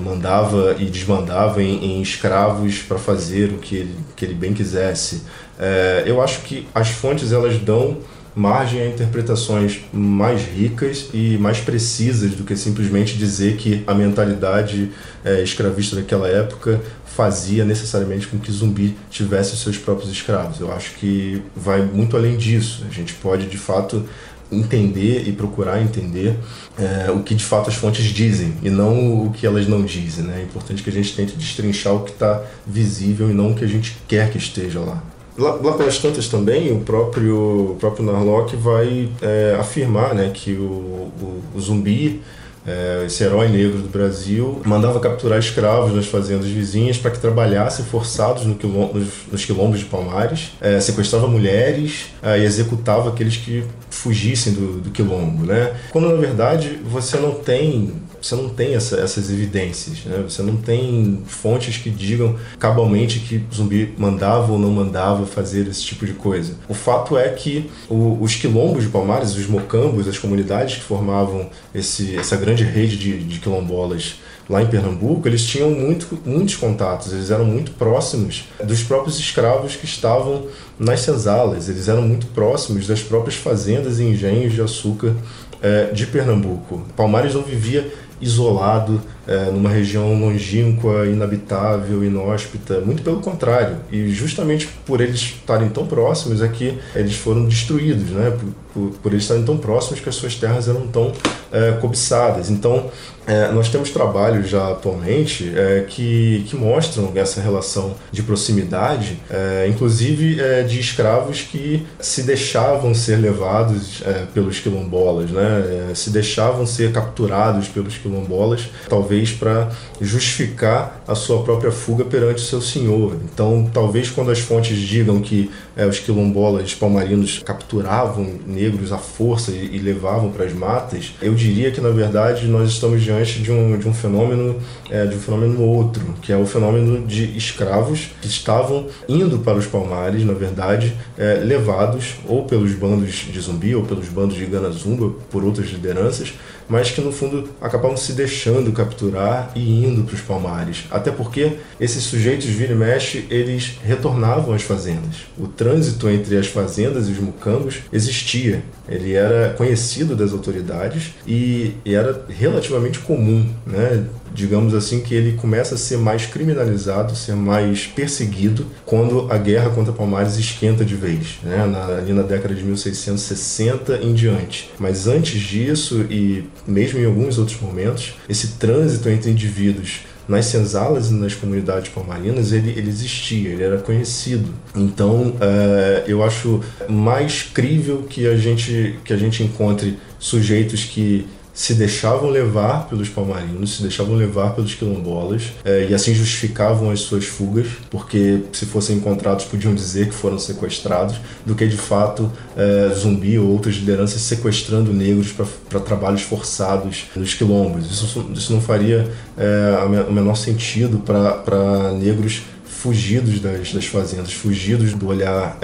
[0.00, 5.22] mandava e desmandava em, em escravos para fazer o que ele, que ele bem quisesse.
[5.58, 7.98] É, eu acho que as fontes elas dão
[8.34, 14.90] margem a interpretações mais ricas e mais precisas do que simplesmente dizer que a mentalidade
[15.24, 20.60] é, escravista daquela época fazia necessariamente com que zumbi tivesse seus próprios escravos.
[20.60, 22.84] Eu acho que vai muito além disso.
[22.88, 24.02] A gente pode de fato
[24.50, 26.36] entender e procurar entender
[26.78, 30.24] é, o que de fato as fontes dizem e não o que elas não dizem.
[30.24, 30.40] Né?
[30.40, 33.64] É importante que a gente tente destrinchar o que está visível e não o que
[33.64, 35.02] a gente quer que esteja lá.
[35.36, 41.10] Lá, pelas tantas também, o próprio, o próprio Narlock vai é, afirmar né, que o,
[41.20, 42.20] o, o zumbi
[42.66, 47.84] é, esse herói negro do Brasil, mandava capturar escravos nas fazendas vizinhas para que trabalhassem
[47.84, 53.36] forçados no quilom nos, nos, quilombos de Palmares, é, sequestrava mulheres é, e executava aqueles
[53.36, 55.74] que fugissem do, do quilombo, né?
[55.90, 57.92] Quando na verdade você não tem
[58.22, 60.22] você não tem essa, essas evidências, né?
[60.28, 65.82] Você não tem fontes que digam cabalmente que zumbi mandava ou não mandava fazer esse
[65.82, 66.54] tipo de coisa.
[66.68, 71.50] O fato é que o, os quilombos de Palmares, os mocambos, as comunidades que formavam
[71.74, 77.12] esse, essa grande rede de, de quilombolas lá em Pernambuco, eles tinham muito, muitos contatos,
[77.12, 80.46] eles eram muito próximos dos próprios escravos que estavam
[80.78, 85.14] nas senzalas, eles eram muito próximos das próprias fazendas e engenhos de açúcar
[85.62, 86.82] é, de Pernambuco.
[86.96, 87.88] Palmares não vivia
[88.22, 92.80] isolado, é, numa região longínqua, inabitável, inóspita.
[92.80, 93.76] Muito pelo contrário.
[93.90, 98.30] E justamente por eles estarem tão próximos é que eles foram destruídos, né?
[98.30, 101.12] Por, por, por eles estarem tão próximos que as suas terras eram tão
[101.52, 102.48] é, cobiçadas.
[102.48, 102.90] Então,
[103.26, 109.66] é, nós temos trabalhos já atualmente é, que, que mostram essa relação de proximidade, é,
[109.68, 115.90] inclusive é, de escravos que se deixavam ser levados é, pelos quilombolas, né?
[115.90, 119.70] É, se deixavam ser capturados pelos quilombolas, talvez para
[120.00, 123.16] justificar a sua própria fuga perante o seu senhor.
[123.24, 125.50] Então, talvez quando as fontes digam que
[125.88, 131.70] os quilombolas palmarinos capturavam negros à força e, e levavam para as matas, eu diria
[131.70, 134.56] que na verdade nós estamos diante de um, de um fenômeno
[134.90, 139.58] é, de um fenômeno outro, que é o fenômeno de escravos que estavam indo para
[139.58, 144.46] os palmares, na verdade, é, levados ou pelos bandos de zumbi ou pelos bandos de
[144.46, 146.34] Ganazumba, por outras lideranças,
[146.68, 150.84] mas que no fundo acabavam se deixando capturar e indo para os palmares.
[150.90, 155.26] Até porque esses sujeitos vira e mexe, eles retornavam às fazendas.
[155.38, 158.62] O trânsito entre as fazendas e os mucambos existia.
[158.88, 164.04] Ele era conhecido das autoridades e era relativamente comum, né?
[164.34, 169.70] Digamos assim, que ele começa a ser mais criminalizado, ser mais perseguido quando a guerra
[169.70, 171.66] contra Palmares esquenta de vez, né?
[171.66, 174.70] na, ali na década de 1660 em diante.
[174.78, 181.10] Mas antes disso, e mesmo em alguns outros momentos, esse trânsito entre indivíduos nas senzalas
[181.10, 184.52] e nas comunidades palmarinas ele, ele existia, ele era conhecido.
[184.74, 191.26] Então é, eu acho mais crível que a gente que a gente encontre sujeitos que
[191.52, 197.00] se deixavam levar pelos palmarinos, se deixavam levar pelos quilombolas é, e assim justificavam as
[197.00, 202.32] suas fugas, porque se fossem encontrados podiam dizer que foram sequestrados, do que de fato
[202.56, 205.32] é, zumbi ou outras lideranças sequestrando negros
[205.68, 207.90] para trabalhos forçados nos quilombos.
[207.90, 214.94] Isso, isso não faria é, o menor sentido para negros fugidos das, das fazendas, fugidos
[214.94, 215.56] do olhar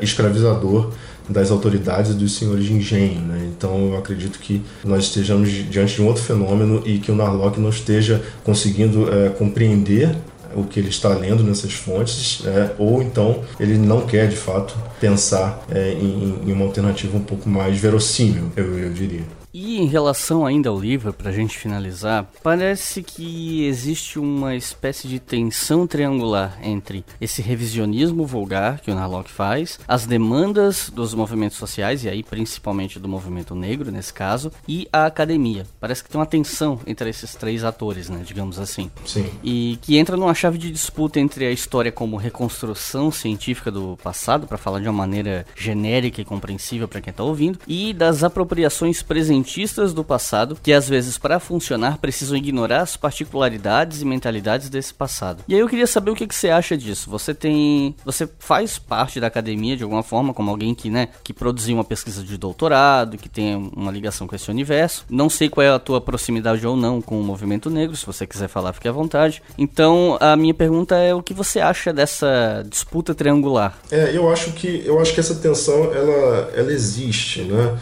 [0.00, 0.92] escravizador
[1.28, 3.20] das autoridades e dos senhores de engenho.
[3.20, 3.50] Né?
[3.56, 7.60] Então eu acredito que nós estejamos diante de um outro fenômeno e que o Narlock
[7.60, 10.16] não esteja conseguindo é, compreender
[10.54, 14.76] o que ele está lendo nessas fontes, é, ou então ele não quer de fato
[15.00, 19.22] pensar é, em, em, uma alternativa um pouco mais verossímil, eu, eu diria.
[19.52, 25.06] E em relação ainda ao livro, para a gente finalizar, parece que existe uma espécie
[25.06, 31.56] de tensão triangular entre esse revisionismo vulgar que o Narlock faz, as demandas dos movimentos
[31.56, 35.64] sociais, e aí principalmente do movimento negro nesse caso, e a academia.
[35.78, 38.90] Parece que tem uma tensão entre esses três atores, né, digamos assim.
[39.06, 39.30] Sim.
[39.44, 44.46] E que entra numa chave de disputa entre a história como reconstrução científica do passado,
[44.46, 49.02] para falar de uma maneira genérica e compreensível para quem está ouvindo, e das apropriações
[49.02, 54.68] presentes cientistas do passado que às vezes para funcionar precisam ignorar as particularidades e mentalidades
[54.68, 55.44] desse passado.
[55.46, 57.10] E aí eu queria saber o que, que você acha disso.
[57.10, 61.32] Você tem, você faz parte da academia de alguma forma como alguém que, né, que
[61.32, 65.04] produziu uma pesquisa de doutorado, que tem uma ligação com esse universo.
[65.08, 68.26] Não sei qual é a tua proximidade ou não com o movimento negro, se você
[68.26, 69.42] quiser falar, fique à vontade.
[69.56, 73.78] Então, a minha pergunta é o que você acha dessa disputa triangular?
[73.90, 77.78] É, eu acho que eu acho que essa tensão ela ela existe, né?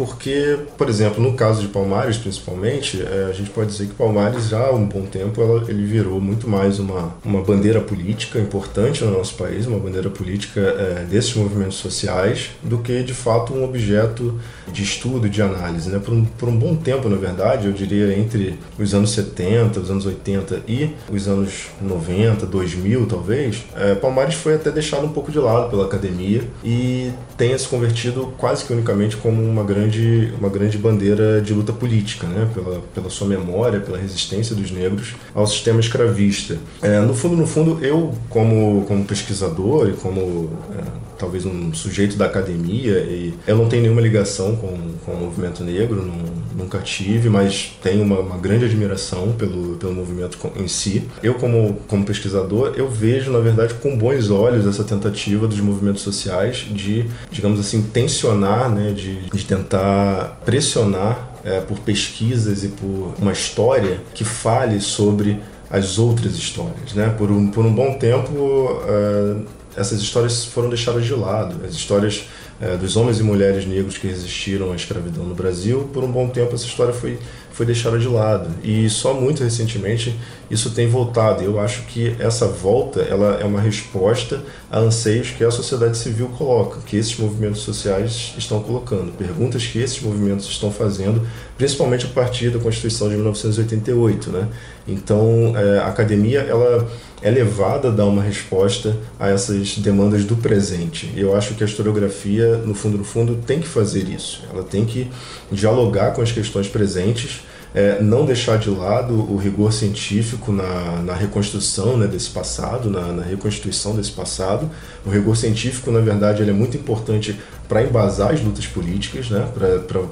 [0.00, 4.48] Porque, por exemplo, no caso de Palmares, principalmente, é, a gente pode dizer que Palmares
[4.48, 9.10] já há um bom tempo ele virou muito mais uma, uma bandeira política importante no
[9.10, 14.40] nosso país, uma bandeira política é, desses movimentos sociais, do que de fato um objeto
[14.72, 15.90] de estudo, de análise.
[15.90, 15.98] Né?
[15.98, 19.90] Por, um, por um bom tempo, na verdade, eu diria entre os anos 70, os
[19.90, 25.30] anos 80 e os anos 90, 2000 talvez, é, Palmares foi até deixado um pouco
[25.30, 30.32] de lado pela academia e tenha se convertido quase que unicamente como uma grande grande,
[30.38, 32.48] uma grande bandeira de luta política, né?
[32.54, 36.56] pela, pela sua memória, pela resistência dos negros ao sistema escravista.
[36.80, 42.16] É, no fundo, no fundo, eu como, como pesquisador e como é, talvez um sujeito
[42.16, 46.18] da academia, e eu não tenho nenhuma ligação com, com o movimento negro, não,
[46.56, 51.06] nunca tive, mas tenho uma, uma, grande admiração pelo, pelo movimento em si.
[51.22, 56.02] Eu como, como pesquisador, eu vejo, na verdade, com bons olhos essa tentativa dos movimentos
[56.02, 63.14] sociais de, digamos assim, tensionar, né, de, de tentar pressionar é, por pesquisas e por
[63.20, 65.38] uma história que fale sobre
[65.70, 66.94] as outras histórias.
[66.94, 67.14] Né?
[67.16, 69.36] Por, um, por um bom tempo, é,
[69.76, 71.64] essas histórias foram deixadas de lado.
[71.64, 72.24] As histórias
[72.60, 76.28] é, dos homens e mulheres negros que resistiram à escravidão no Brasil, por um bom
[76.28, 77.18] tempo essa história foi
[77.60, 78.48] foi deixada de lado.
[78.64, 80.18] E só muito recentemente
[80.50, 81.42] isso tem voltado.
[81.42, 86.28] Eu acho que essa volta ela é uma resposta a anseios que a sociedade civil
[86.28, 91.26] coloca, que esses movimentos sociais estão colocando, perguntas que esses movimentos estão fazendo,
[91.58, 94.30] principalmente a partir da Constituição de 1988.
[94.30, 94.48] Né?
[94.92, 96.88] Então, é, a academia ela
[97.22, 101.12] é levada a dar uma resposta a essas demandas do presente.
[101.16, 104.42] Eu acho que a historiografia, no fundo, no fundo, tem que fazer isso.
[104.52, 105.10] Ela tem que
[105.52, 107.42] dialogar com as questões presentes
[107.74, 113.12] é, não deixar de lado o rigor científico na, na reconstrução né, desse passado, na,
[113.12, 114.68] na, reconstituição desse passado.
[115.06, 117.38] O rigor científico, na verdade, ele é muito importante
[117.68, 120.02] para embasar as lutas políticas, né, para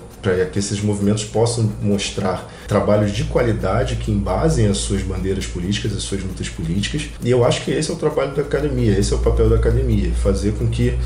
[0.52, 6.02] que esses movimentos possam mostrar trabalhos de qualidade que embasem as suas bandeiras políticas, as
[6.02, 7.08] suas lutas políticas.
[7.22, 9.56] E eu acho que esse é o trabalho da academia, esse é o papel da
[9.56, 10.98] academia, fazer com que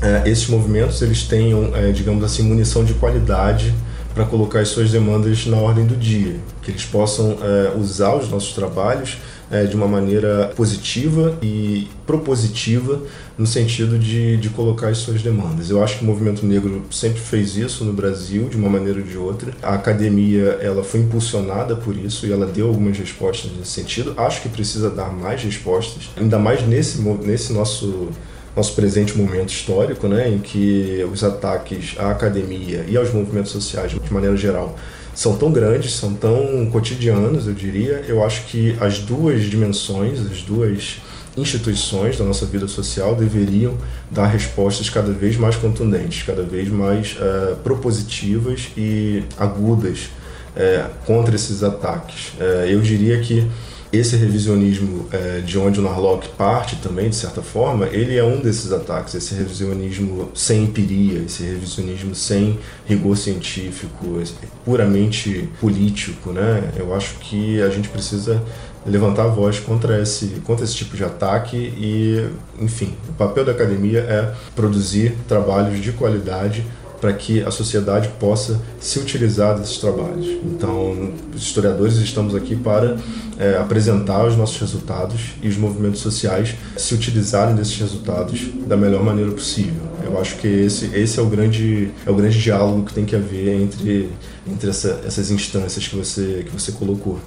[0.00, 3.74] é, esses movimentos eles tenham, é, digamos assim, munição de qualidade
[4.14, 8.28] para colocar as suas demandas na ordem do dia, que eles possam é, usar os
[8.28, 9.18] nossos trabalhos
[9.52, 13.02] é, de uma maneira positiva e propositiva
[13.36, 15.68] no sentido de, de colocar as suas demandas.
[15.68, 19.04] Eu acho que o movimento negro sempre fez isso no Brasil de uma maneira ou
[19.04, 19.52] de outra.
[19.62, 24.14] A academia ela foi impulsionada por isso e ela deu algumas respostas nesse sentido.
[24.16, 28.08] Acho que precisa dar mais respostas, ainda mais nesse, nesse nosso
[28.54, 33.92] nosso presente momento histórico, né, em que os ataques à academia e aos movimentos sociais,
[33.92, 34.76] de maneira geral,
[35.14, 38.04] são tão grandes, são tão cotidianos, eu diria.
[38.06, 41.00] Eu acho que as duas dimensões, as duas
[41.36, 43.76] instituições da nossa vida social deveriam
[44.10, 50.10] dar respostas cada vez mais contundentes, cada vez mais uh, propositivas e agudas
[50.56, 52.32] uh, contra esses ataques.
[52.38, 53.46] Uh, eu diria que
[53.92, 58.40] esse revisionismo é, de onde o Narlock parte também, de certa forma, ele é um
[58.40, 64.22] desses ataques, esse revisionismo sem empiria, esse revisionismo sem rigor científico,
[64.64, 66.72] puramente político, né?
[66.76, 68.42] Eu acho que a gente precisa
[68.86, 72.26] levantar a voz contra esse, contra esse tipo de ataque e,
[72.58, 76.64] enfim, o papel da academia é produzir trabalhos de qualidade
[77.02, 80.24] para que a sociedade possa se utilizar desses trabalhos.
[80.44, 82.96] Então, os historiadores estamos aqui para
[83.40, 89.02] é, apresentar os nossos resultados e os movimentos sociais se utilizarem desses resultados da melhor
[89.02, 89.82] maneira possível.
[90.04, 93.16] Eu acho que esse, esse é o grande é o grande diálogo que tem que
[93.16, 94.08] haver entre
[94.46, 97.18] entre essa, essas instâncias que você que você colocou.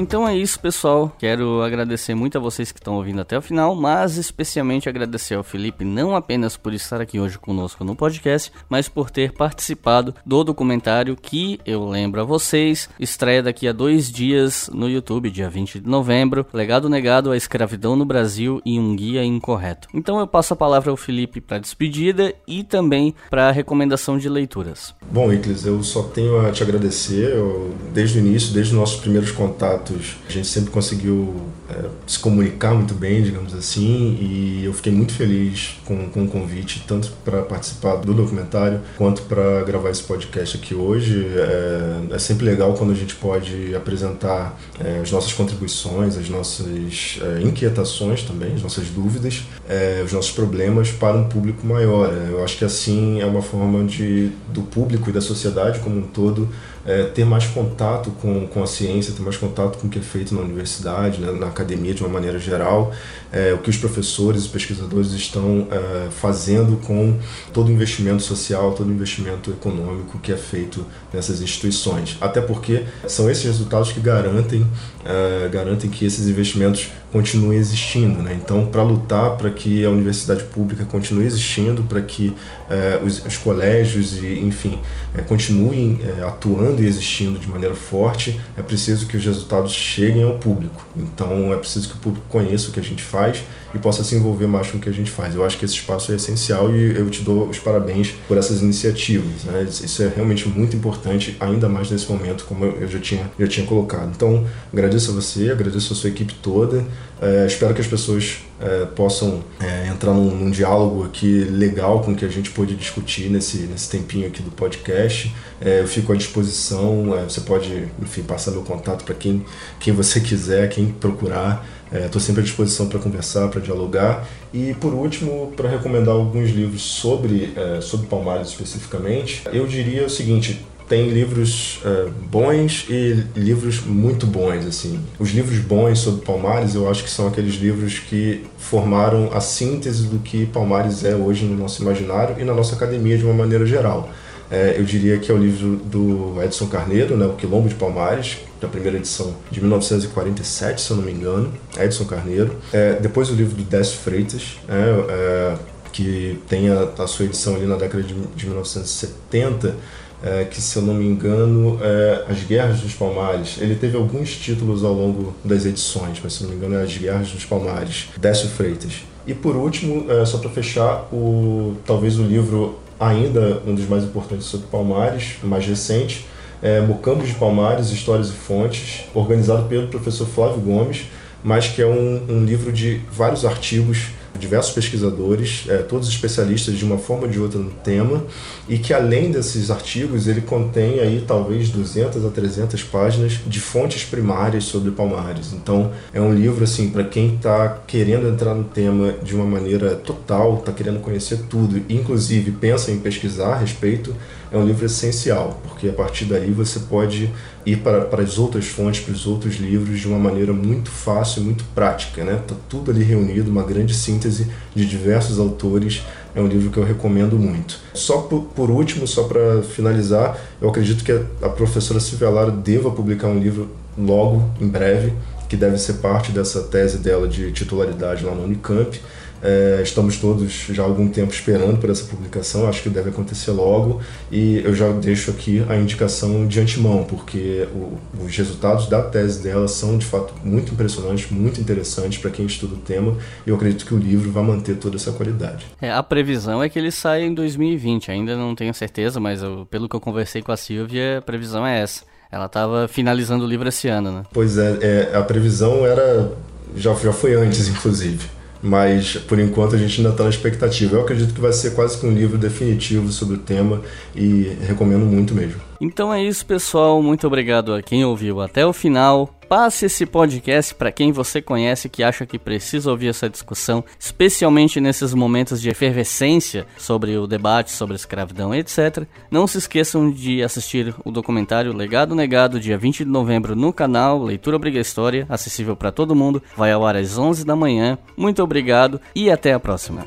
[0.00, 1.14] Então é isso, pessoal.
[1.18, 5.42] Quero agradecer muito a vocês que estão ouvindo até o final, mas especialmente agradecer ao
[5.42, 10.42] Felipe não apenas por estar aqui hoje conosco no podcast, mas por ter participado do
[10.42, 15.80] documentário que, eu lembro a vocês, estreia daqui a dois dias no YouTube, dia 20
[15.80, 19.86] de novembro, Legado Negado à Escravidão no Brasil e um Guia Incorreto.
[19.92, 24.30] Então eu passo a palavra ao Felipe para despedida e também para a recomendação de
[24.30, 24.94] leituras.
[25.12, 27.36] Bom, Iclis, eu só tenho a te agradecer.
[27.36, 29.89] Eu, desde o início, desde os nossos primeiros contatos,
[30.28, 31.34] a gente sempre conseguiu
[31.68, 36.28] é, se comunicar muito bem, digamos assim, e eu fiquei muito feliz com, com o
[36.28, 41.26] convite, tanto para participar do documentário quanto para gravar esse podcast aqui hoje.
[41.36, 47.18] É, é, sempre legal quando a gente pode apresentar é, as nossas contribuições, as nossas
[47.20, 52.12] é, inquietações também, as nossas dúvidas, é, os nossos problemas para um público maior.
[52.28, 56.02] Eu acho que assim é uma forma de do público e da sociedade como um
[56.02, 56.48] todo
[56.86, 60.02] é, ter mais contato com, com a ciência, ter mais contato com o que é
[60.02, 62.92] feito na universidade, né, na academia de uma maneira geral,
[63.32, 67.18] é, o que os professores e pesquisadores estão é, fazendo com
[67.52, 72.16] todo o investimento social, todo o investimento econômico que é feito nessas instituições.
[72.20, 74.66] Até porque são esses resultados que garantem,
[75.04, 78.22] é, garantem que esses investimentos continuem existindo.
[78.22, 78.38] Né?
[78.42, 82.34] Então, para lutar para que a universidade pública continue existindo, para que
[82.68, 84.78] é, os, os, colégios e, enfim,
[85.14, 90.22] é, continuem é, atuando e existindo de maneira forte, é preciso que os resultados cheguem
[90.22, 90.86] ao público.
[90.96, 93.42] Então, é preciso que o público conheça o que a gente faz
[93.74, 95.34] e possa se envolver mais com o que a gente faz.
[95.34, 98.60] Eu acho que esse espaço é essencial e eu te dou os parabéns por essas
[98.60, 99.44] iniciativas.
[99.44, 99.66] Né?
[99.68, 103.66] Isso é realmente muito importante, ainda mais nesse momento, como eu já tinha, já tinha
[103.66, 104.10] colocado.
[104.14, 106.84] Então, agradeço a você, agradeço a sua equipe toda.
[107.22, 112.12] É, espero que as pessoas é, possam é, entrar num, num, diálogo aqui legal com
[112.12, 115.34] o que a gente pôde discutir nesse, nesse tempinho aqui do podcast.
[115.60, 119.44] É, eu fico à disposição, é, você pode, enfim, passar meu contato para quem,
[119.78, 121.66] quem você quiser, quem procurar.
[121.92, 124.26] Estou é, sempre à disposição para conversar, para dialogar.
[124.52, 130.10] E por último, para recomendar alguns livros sobre, é, sobre Palmares especificamente, eu diria o
[130.10, 134.98] seguinte: tem livros uh, bons e livros muito bons, assim.
[135.20, 140.08] Os livros bons sobre Palmares, eu acho que são aqueles livros que formaram a síntese
[140.08, 143.64] do que Palmares é hoje no nosso imaginário e na nossa academia de uma maneira
[143.64, 144.10] geral.
[144.50, 148.38] É, eu diria que é o livro do Edson Carneiro, né, O Quilombo de Palmares,
[148.60, 152.56] da primeira edição de 1947, se eu não me engano, Edson Carneiro.
[152.72, 155.58] É, depois o livro do Décio Freitas, é, é
[155.92, 159.74] que tem a, a, sua edição ali na década de, de 1970,
[160.22, 163.56] é, que se eu não me engano é As Guerras dos Palmares.
[163.58, 166.84] Ele teve alguns títulos ao longo das edições, mas se eu não me engano é
[166.84, 169.02] As Guerras dos Palmares, Décio Freitas.
[169.26, 174.04] E por último, é, só para fechar, o, talvez o livro ainda um dos mais
[174.04, 176.26] importantes sobre Palmares, mais recente,
[176.62, 181.06] é Mocambos de Palmares, Histórias e Fontes, organizado pelo professor Flávio Gomes,
[181.42, 184.08] mas que é um, um livro de vários artigos
[184.38, 188.24] diversos pesquisadores, é, todos especialistas de uma forma ou de outra no tema,
[188.68, 194.04] e que além desses artigos ele contém aí talvez 200 a 300 páginas de fontes
[194.04, 195.52] primárias sobre Palmares.
[195.52, 199.94] Então é um livro assim para quem está querendo entrar no tema de uma maneira
[199.94, 204.14] total, está querendo conhecer tudo, inclusive pensa em pesquisar a respeito,
[204.52, 207.30] é um livro essencial, porque a partir daí você pode
[207.64, 211.42] ir para, para as outras fontes, para os outros livros de uma maneira muito fácil,
[211.42, 212.42] muito prática, né?
[212.46, 216.02] Tá tudo ali reunido, uma grande síntese de diversos autores.
[216.34, 217.78] É um livro que eu recomendo muito.
[217.94, 222.50] Só por, por último, só para finalizar, eu acredito que a, a professora Silvia Lara
[222.50, 225.12] deva publicar um livro logo, em breve,
[225.48, 229.00] que deve ser parte dessa tese dela de titularidade lá no Unicamp
[229.42, 233.50] é, estamos todos já há algum tempo esperando por essa publicação, acho que deve acontecer
[233.50, 239.02] logo e eu já deixo aqui a indicação de antemão, porque o, os resultados da
[239.02, 243.16] tese dela são de fato muito impressionantes, muito interessantes para quem estuda o tema
[243.46, 245.66] e eu acredito que o livro vai manter toda essa qualidade.
[245.80, 249.66] É, a previsão é que ele saia em 2020, ainda não tenho certeza, mas eu,
[249.70, 252.04] pelo que eu conversei com a Silvia, a previsão é essa.
[252.30, 254.22] Ela estava finalizando o livro esse ano, né?
[254.32, 256.30] Pois é, é a previsão era
[256.76, 260.96] já, já foi antes, inclusive mas por enquanto a gente ainda está na expectativa.
[260.96, 263.80] Eu acredito que vai ser quase que um livro definitivo sobre o tema
[264.14, 265.69] e recomendo muito mesmo.
[265.80, 267.02] Então é isso, pessoal.
[267.02, 269.34] Muito obrigado a quem ouviu até o final.
[269.48, 274.80] Passe esse podcast para quem você conhece que acha que precisa ouvir essa discussão, especialmente
[274.80, 279.04] nesses momentos de efervescência sobre o debate sobre escravidão, etc.
[279.28, 284.22] Não se esqueçam de assistir o documentário Legado Negado, dia 20 de novembro, no canal
[284.22, 286.40] Leitura Obriga História, acessível para todo mundo.
[286.56, 287.98] Vai ao ar às 11 da manhã.
[288.16, 290.06] Muito obrigado e até a próxima.